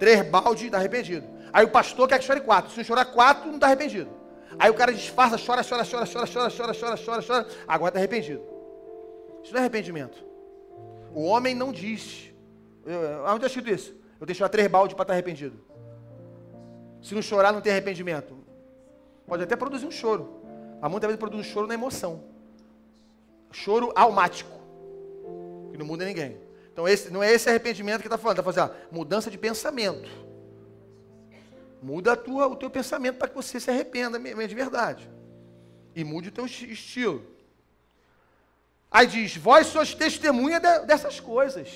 [0.00, 1.28] Três balde, tá arrependido.
[1.52, 2.70] Aí o pastor quer que chore quatro.
[2.70, 4.10] Se não chorar quatro, não tá arrependido.
[4.58, 7.46] Aí o cara disfarça, chora, chora, chora, chora, chora, chora, chora, chora, chora.
[7.68, 8.42] Agora tá arrependido.
[9.44, 10.24] Isso não é arrependimento.
[11.14, 12.32] O homem não diz.
[12.84, 13.94] Eu, onde está escrito isso?
[14.18, 15.60] Eu que chorar três balde para estar arrependido.
[17.02, 18.38] Se não chorar, não tem arrependimento.
[19.26, 20.40] Pode até produzir um choro.
[20.80, 22.24] Mas muitas vezes produz um choro na emoção.
[23.52, 24.58] Choro almático.
[25.70, 26.38] Que não muda ninguém.
[26.80, 28.38] Então esse, não é esse arrependimento que está falando.
[28.38, 30.08] Está falando assim, ó, mudança de pensamento.
[31.82, 35.10] Muda tua, o teu pensamento para que você se arrependa mesmo de verdade.
[35.94, 37.22] E mude o teu estilo.
[38.90, 41.68] Aí diz: Vós sois testemunha de, dessas coisas.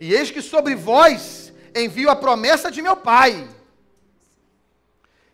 [0.00, 3.46] E eis que sobre vós envio a promessa de meu Pai.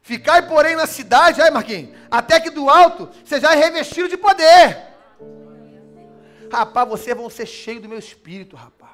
[0.02, 4.85] Ficai, porém, na cidade, aí Marquinhos, até que do alto sejais revestido de poder.
[6.50, 8.92] Rapaz, vocês vão ser cheios do meu espírito, rapaz.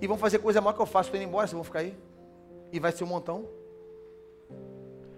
[0.00, 1.08] E vão fazer coisa maior que eu faço.
[1.08, 1.94] Estou indo embora, vocês vão ficar aí.
[2.72, 3.48] E vai ser um montão.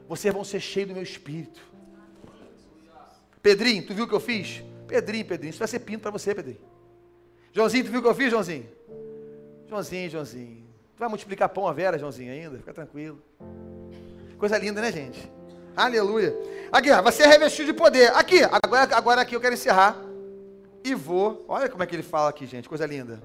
[0.09, 1.61] Vocês vão ser cheios do meu espírito.
[3.43, 4.63] Pedrinho, tu viu o que eu fiz?
[4.87, 6.61] Pedrinho, Pedrinho, isso vai ser pinto para você, Pedrinho.
[7.53, 8.69] Joãozinho, tu viu o que eu fiz, Joãozinho?
[9.69, 10.65] Joãozinho, Joãozinho.
[10.97, 12.59] Tu vai multiplicar pão a Vera, Joãozinho, ainda?
[12.59, 13.23] Fica tranquilo.
[14.39, 15.31] Coisa linda, né, gente?
[15.77, 16.35] Aleluia.
[16.73, 18.13] Aqui, ó, vai ser revestido de poder.
[18.15, 19.97] Aqui, agora, agora aqui eu quero encerrar.
[20.85, 21.45] E vou.
[21.49, 22.69] Olha como é que ele fala aqui, gente.
[22.69, 23.23] Coisa linda.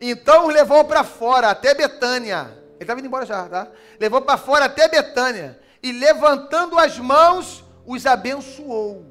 [0.00, 2.58] Então levou para fora até Betânia.
[2.74, 3.68] Ele estava indo embora já, tá?
[4.00, 5.60] Levou para fora até Betânia.
[5.82, 9.06] E levantando as mãos, os abençoou.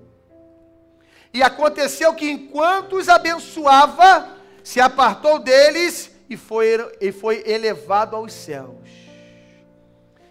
[1.33, 8.33] E aconteceu que enquanto os abençoava, se apartou deles e foi, e foi elevado aos
[8.33, 8.89] céus.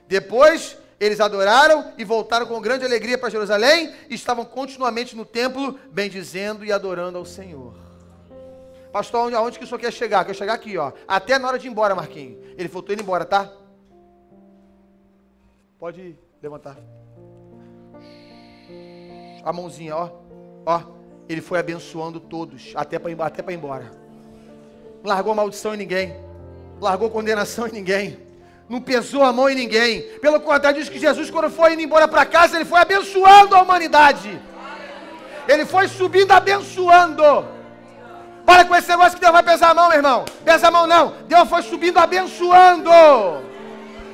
[0.06, 5.80] Depois eles adoraram e voltaram com grande alegria para Jerusalém e estavam continuamente no templo,
[5.90, 7.74] bendizendo e adorando ao Senhor.
[8.92, 10.24] Pastor, onde, aonde que o senhor quer chegar?
[10.24, 10.92] Quer chegar aqui, ó.
[11.08, 12.38] Até na hora de ir embora, Marquinhos.
[12.58, 13.50] Ele tô indo embora, tá?
[15.78, 16.76] Pode levantar.
[19.42, 20.10] A mãozinha, ó.
[20.66, 20.82] Ó.
[21.28, 23.90] Ele foi abençoando todos, até para ir embora.
[25.04, 26.12] Largou maldição em ninguém.
[26.80, 28.29] Largou condenação em ninguém.
[28.70, 30.02] Não pesou a mão em ninguém.
[30.20, 33.62] Pelo contrário, diz que Jesus, quando foi indo embora para casa, ele foi abençoando a
[33.62, 34.40] humanidade.
[35.48, 37.24] Ele foi subindo abençoando.
[38.46, 40.24] Para com esse negócio que Deus vai pesar a mão, meu irmão.
[40.44, 41.16] Pesa a mão não.
[41.26, 42.92] Deus foi subindo abençoando.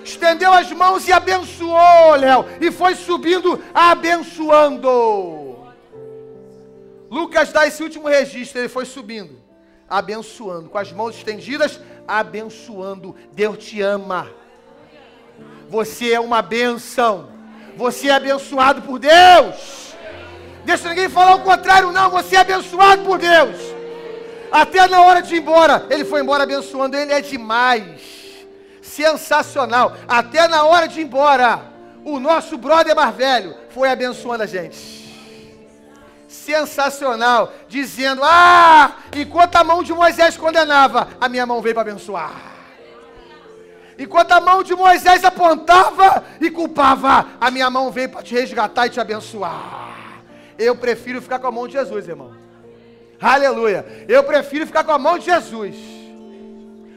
[0.02, 2.46] Estendeu as mãos e abençoou, Léo.
[2.58, 4.88] E foi subindo abençoando.
[7.10, 8.58] Lucas dá esse último registro.
[8.58, 9.38] Ele foi subindo,
[9.86, 10.70] abençoando.
[10.70, 11.78] Com as mãos estendidas,
[12.08, 13.14] abençoando.
[13.32, 14.45] Deus te ama.
[15.68, 17.28] Você é uma benção.
[17.76, 19.94] Você é abençoado por Deus.
[20.64, 22.10] Deixa ninguém falar o contrário, não.
[22.10, 23.56] Você é abençoado por Deus.
[24.50, 26.96] Até na hora de ir embora, ele foi embora abençoando.
[26.96, 28.00] Ele é demais.
[28.80, 29.96] Sensacional.
[30.08, 31.62] Até na hora de ir embora,
[32.04, 35.04] o nosso brother mais velho foi abençoando a gente.
[36.26, 37.52] Sensacional.
[37.68, 42.55] Dizendo: Ah, enquanto a mão de Moisés condenava, a minha mão veio para abençoar.
[43.98, 48.86] Enquanto a mão de Moisés apontava e culpava, a minha mão veio para te resgatar
[48.86, 50.22] e te abençoar.
[50.58, 52.32] Eu prefiro ficar com a mão de Jesus, irmão.
[53.20, 53.86] Aleluia.
[54.06, 55.76] Eu prefiro ficar com a mão de Jesus.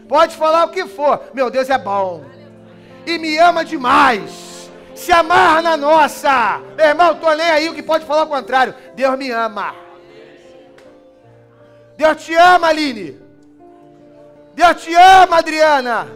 [0.07, 1.21] Pode falar o que for.
[1.33, 2.25] Meu Deus é bom.
[3.05, 4.69] E me ama demais.
[4.93, 6.59] Se amarra na nossa.
[6.75, 8.75] Meu irmão, tô nem aí o que pode falar o contrário.
[8.95, 9.73] Deus me ama.
[11.95, 13.19] Deus te ama, Aline.
[14.53, 16.07] Deus te ama, Adriana.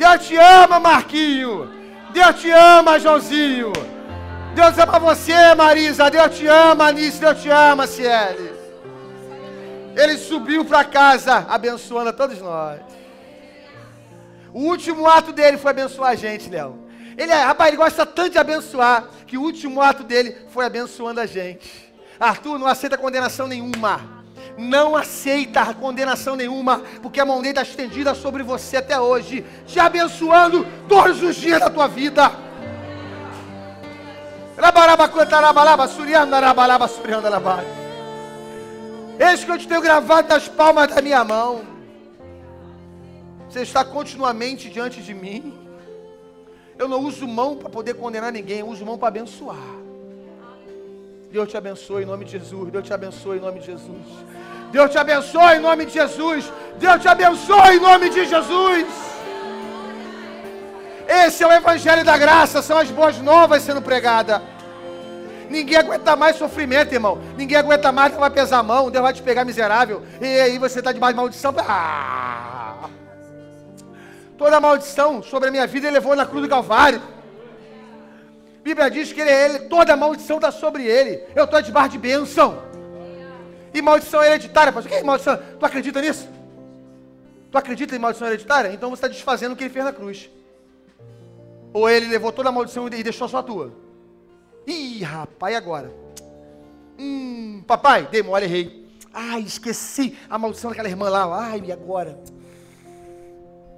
[0.00, 1.70] Deus te ama, Marquinho.
[2.10, 3.70] Deus te ama, Joãozinho.
[4.54, 6.10] Deus ama você, Marisa.
[6.10, 7.20] Deus te ama, Anice.
[7.20, 8.50] Deus te ama, Ciele.
[9.94, 12.80] Ele subiu para casa, abençoando a todos nós.
[14.54, 16.78] O último ato dele foi abençoar a gente, Léo.
[17.18, 21.26] Ele, rapaz, ele gosta tanto de abençoar, que o último ato dele foi abençoando a
[21.26, 21.92] gente.
[22.18, 24.19] Arthur, não aceita condenação nenhuma.
[24.60, 29.80] Não aceita condenação nenhuma, porque a mão dele está estendida sobre você até hoje, te
[29.80, 32.30] abençoando todos os dias da tua vida.
[39.18, 41.62] Eis que eu te tenho gravado nas palmas da minha mão.
[43.48, 45.54] Você está continuamente diante de mim.
[46.78, 49.56] Eu não uso mão para poder condenar ninguém, eu uso mão para abençoar.
[51.30, 52.70] Deus te abençoe em nome de Jesus.
[52.70, 54.06] Deus te abençoe em nome de Jesus.
[54.70, 56.52] Deus te abençoe em nome de Jesus.
[56.78, 58.86] Deus te abençoe em nome de Jesus.
[61.08, 64.40] Esse é o Evangelho da Graça, são as boas novas sendo pregadas.
[65.50, 67.20] Ninguém aguenta mais sofrimento, irmão.
[67.36, 70.04] Ninguém aguenta mais, vai pesar a mão, Deus vai te pegar miserável.
[70.20, 71.52] E aí você está debaixo de maldição.
[71.58, 72.88] Ah!
[74.38, 77.02] Toda maldição sobre a minha vida ele levou na cruz do Calvário.
[78.60, 81.24] A Bíblia diz que ele é ele, toda maldição está sobre ele.
[81.34, 82.69] Eu estou debaixo de bênção.
[83.72, 84.90] E maldição hereditária, pastor.
[84.90, 85.38] O que é maldição?
[85.58, 86.28] Tu acredita nisso?
[87.50, 88.72] Tu acredita em maldição hereditária?
[88.72, 90.30] Então você está desfazendo o que ele fez na cruz.
[91.72, 93.72] Ou ele levou toda a maldição e deixou só a tua.
[94.66, 95.92] Ih, rapaz, e agora?
[96.98, 98.86] Hum, papai, dei mole, errei.
[99.12, 101.46] Ai, esqueci a maldição daquela irmã lá.
[101.46, 102.18] Ai, e agora?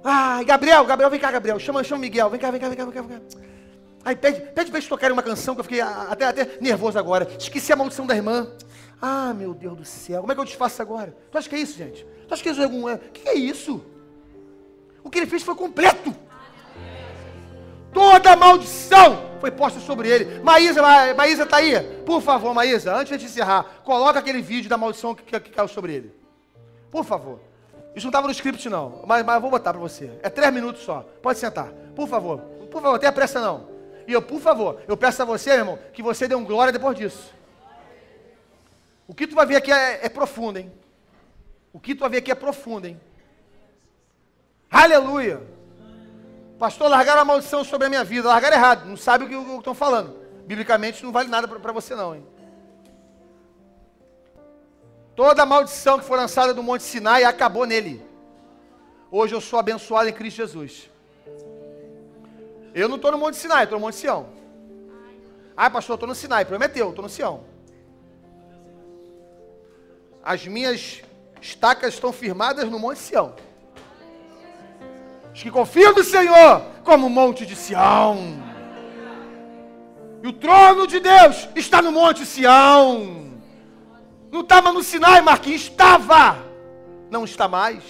[0.03, 1.57] Ai, Gabriel, Gabriel, vem cá, Gabriel.
[1.59, 2.29] Chama, chama Miguel.
[2.29, 3.01] Vem cá, vem cá, vem cá, vem cá.
[3.01, 4.15] Vem cá.
[4.19, 7.27] Pede, pede para eles tocarem uma canção que eu fiquei até, até nervoso agora.
[7.39, 8.47] Esqueci a maldição da irmã.
[9.01, 10.21] Ah, meu Deus do céu.
[10.21, 11.15] Como é que eu desfaço agora?
[11.31, 12.05] Tu acha que é isso, gente?
[12.27, 12.91] Tu acha que isso é algum.
[12.91, 13.83] O que é isso?
[15.03, 16.15] O que ele fez foi completo.
[17.93, 20.39] Toda maldição foi posta sobre ele.
[20.41, 21.79] Maísa, Ma- Maísa tá aí?
[22.05, 25.67] Por favor, Maísa, antes de encerrar, coloca aquele vídeo da maldição que, que- que caiu
[25.67, 26.15] sobre ele.
[26.89, 27.39] Por favor.
[27.95, 29.03] Isso não estava no script, não.
[29.05, 30.09] Mas, mas vou botar para você.
[30.23, 31.05] É três minutos só.
[31.21, 31.67] Pode sentar.
[31.95, 32.39] Por favor.
[32.71, 33.67] Por favor, tenha pressa não.
[34.07, 36.73] E eu, por favor, eu peço a você, meu irmão, que você dê um glória
[36.73, 37.31] depois disso.
[39.07, 40.71] O que tu vai ver aqui é, é profundo, hein?
[41.71, 42.99] O que tu vai ver aqui é profundo, hein?
[44.69, 45.41] Aleluia!
[46.57, 48.27] Pastor, largaram a maldição sobre a minha vida.
[48.27, 48.85] Largaram errado.
[48.85, 50.15] Não sabe o que estão falando.
[50.45, 52.25] Biblicamente não vale nada para você, não, hein?
[55.15, 58.03] Toda a maldição que foi lançada do Monte Sinai acabou nele.
[59.11, 60.89] Hoje eu sou abençoado em Cristo Jesus.
[62.73, 64.29] Eu não estou no Monte Sinai, estou no Monte Sião.
[65.55, 66.45] Ah, pastor, eu estou no Sinai.
[66.45, 67.43] Prometeu, estou no Sião.
[70.23, 71.01] As minhas
[71.41, 73.35] estacas estão firmadas no Monte Sião.
[75.33, 78.41] Os que confiam no Senhor, como o Monte de Sião.
[80.21, 83.33] E o trono de Deus está no Monte Sião.
[84.31, 86.37] Não estava no Sinai, Marquinhos, estava.
[87.11, 87.83] Não está mais.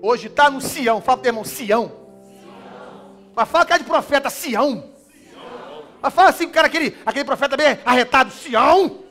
[0.00, 1.02] Hoje está no Sião.
[1.02, 1.90] Fala para o irmão, Sião.
[3.34, 4.92] Mas fala que é de profeta, Sião.
[6.00, 9.01] Mas fala assim, cara, aquele, aquele profeta bem arretado, Sião.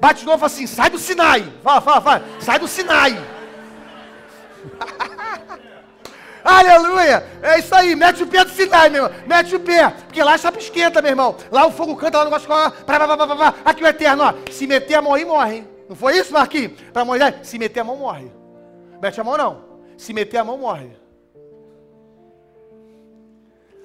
[0.00, 1.52] Bate de novo assim, sai do Sinai.
[1.62, 2.24] Fala, fala, fala.
[2.40, 3.18] Sai do Sinai.
[6.44, 7.26] Aleluia!
[7.42, 9.20] É isso aí, mete o pé do Sinai, meu irmão.
[9.26, 9.90] Mete o pé.
[9.90, 11.36] Porque lá a chapa esquenta, meu irmão.
[11.50, 12.48] Lá o fogo canta, lá o negócio.
[12.48, 13.54] Pá.
[13.64, 14.34] Aqui o eterno, ó.
[14.50, 15.68] Se meter a mão aí, morre, hein?
[15.88, 16.80] Não foi isso, Marquinhos?
[16.92, 18.30] Para Moisés, se meter a mão, morre.
[19.00, 19.64] Mete a mão, não.
[19.96, 20.96] Se meter a mão, morre.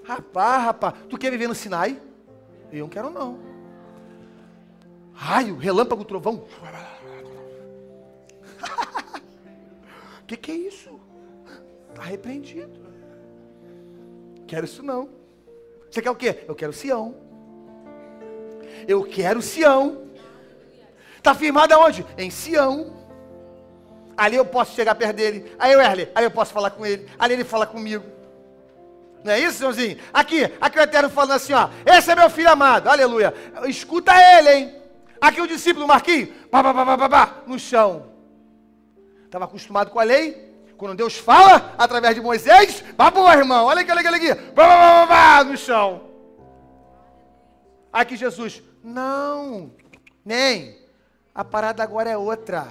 [0.06, 1.98] Rapaz, rapaz, tu quer viver no Sinai?
[2.72, 3.53] Eu não quero, não.
[5.24, 6.44] Raio, relâmpago, trovão.
[10.22, 11.00] O que, que é isso?
[11.90, 12.78] Está repreendido.
[14.46, 15.08] Quero isso não.
[15.90, 16.44] Você quer o quê?
[16.46, 17.16] Eu quero Sião.
[18.86, 20.10] Eu quero Sião.
[21.18, 22.06] Está firmado aonde?
[22.18, 22.94] Em Sião.
[24.18, 25.56] Ali eu posso chegar perto dele.
[25.58, 27.10] Aí eu, Erle, aí eu posso falar com ele.
[27.18, 28.04] Ali ele fala comigo.
[29.24, 29.98] Não é isso, senhorzinho?
[30.14, 31.70] Aqui, aqui o Eterno falando assim, ó.
[31.86, 33.34] Esse é meu filho amado, aleluia.
[33.70, 34.83] Escuta ele, hein?
[35.24, 38.08] Aqui o discípulo Marquinhos, pá, pá, pá, pá, pá, pá, no chão.
[39.24, 40.54] Estava acostumado com a lei.
[40.76, 43.68] Quando Deus fala, através de Moisés, babou, irmão.
[43.68, 44.36] Olha aqui, olha aqui, olha aqui.
[44.52, 46.10] Pá, pá, pá, pá, pá, no chão.
[47.94, 49.72] Aqui Jesus, não,
[50.26, 50.78] nem.
[51.34, 52.68] A parada agora é outra.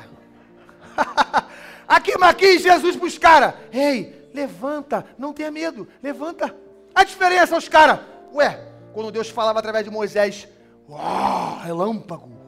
[1.88, 3.54] aqui Marquinhos, Jesus para os caras.
[3.72, 6.54] Ei, levanta, não tenha medo, levanta.
[6.94, 8.00] A diferença os caras.
[8.30, 8.62] Ué,
[8.92, 10.46] quando Deus falava através de Moisés,
[10.86, 12.41] uau, relâmpago,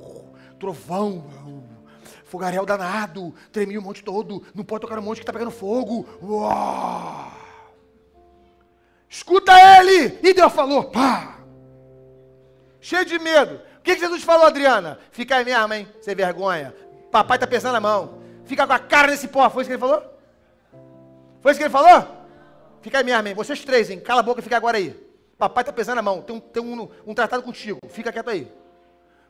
[0.64, 1.22] trovão,
[2.24, 6.08] fogaréu danado, tremia o monte todo, não pode tocar no monte que está pegando fogo.
[6.22, 7.32] Uau.
[9.08, 10.18] Escuta ele!
[10.22, 11.38] E Deus falou, pá!
[12.80, 13.60] Cheio de medo.
[13.78, 14.98] O que, que Jesus falou, Adriana?
[15.10, 15.86] Fica aí mesmo, hein?
[16.00, 16.74] Sem vergonha.
[17.10, 18.22] Papai tá pesando a mão.
[18.44, 19.48] Fica com a cara nesse pó.
[19.50, 20.02] Foi isso que ele falou?
[21.40, 22.08] Foi isso que ele falou?
[22.80, 23.34] Fica aí mesmo, hein?
[23.34, 24.00] Vocês três, hein?
[24.00, 24.98] Cala a boca e fica agora aí.
[25.38, 26.22] Papai tá pesando a mão.
[26.22, 27.78] Tem um, tem um, um tratado contigo.
[27.88, 28.50] Fica quieto aí.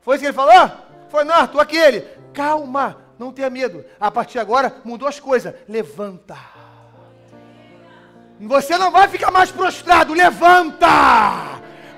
[0.05, 0.71] Foi isso que ele falou?
[1.09, 2.03] Foi, não, Arthur, aqui ele.
[2.35, 3.85] Calma, não tenha medo.
[3.99, 5.55] A partir de agora, mudou as coisas.
[5.67, 6.37] Levanta.
[8.39, 10.13] Você não vai ficar mais prostrado.
[10.13, 10.87] Levanta.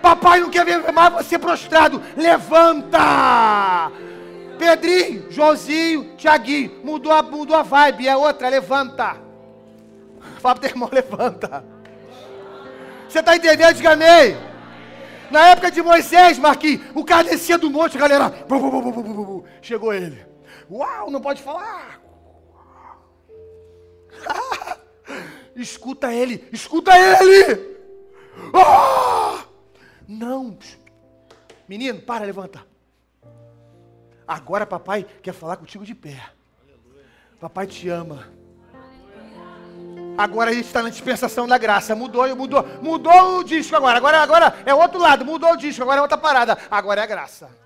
[0.01, 2.01] Papai não quer ver mais você prostrado.
[2.17, 3.91] Levanta.
[4.57, 6.81] Pedrinho, Joãozinho, Tiaguinho.
[6.85, 8.07] Mudou a, mudou a vibe.
[8.07, 8.49] É outra.
[8.49, 9.17] Levanta.
[10.39, 11.65] Fala pro teu irmão, levanta.
[13.09, 13.75] Você está entendendo?
[13.75, 14.46] Diga amém.
[15.31, 18.33] Na época de Moisés, Marquinhos, o cara descia do monte, galera.
[19.61, 20.25] Chegou ele.
[20.71, 22.01] Uau, não pode falar.
[25.55, 27.77] escuta ele, escuta ele.
[28.55, 29.45] Ah!
[30.07, 30.57] Não.
[31.69, 32.65] Menino, para, levanta.
[34.27, 36.31] Agora papai quer falar contigo de pé.
[37.41, 38.29] Papai te ama.
[40.17, 41.95] Agora a gente está na dispensação da graça.
[41.95, 43.97] Mudou, mudou, mudou o disco agora.
[43.97, 45.25] Agora, agora é outro lado.
[45.25, 45.83] Mudou o disco.
[45.83, 46.57] Agora é outra parada.
[46.71, 47.66] Agora é a graça.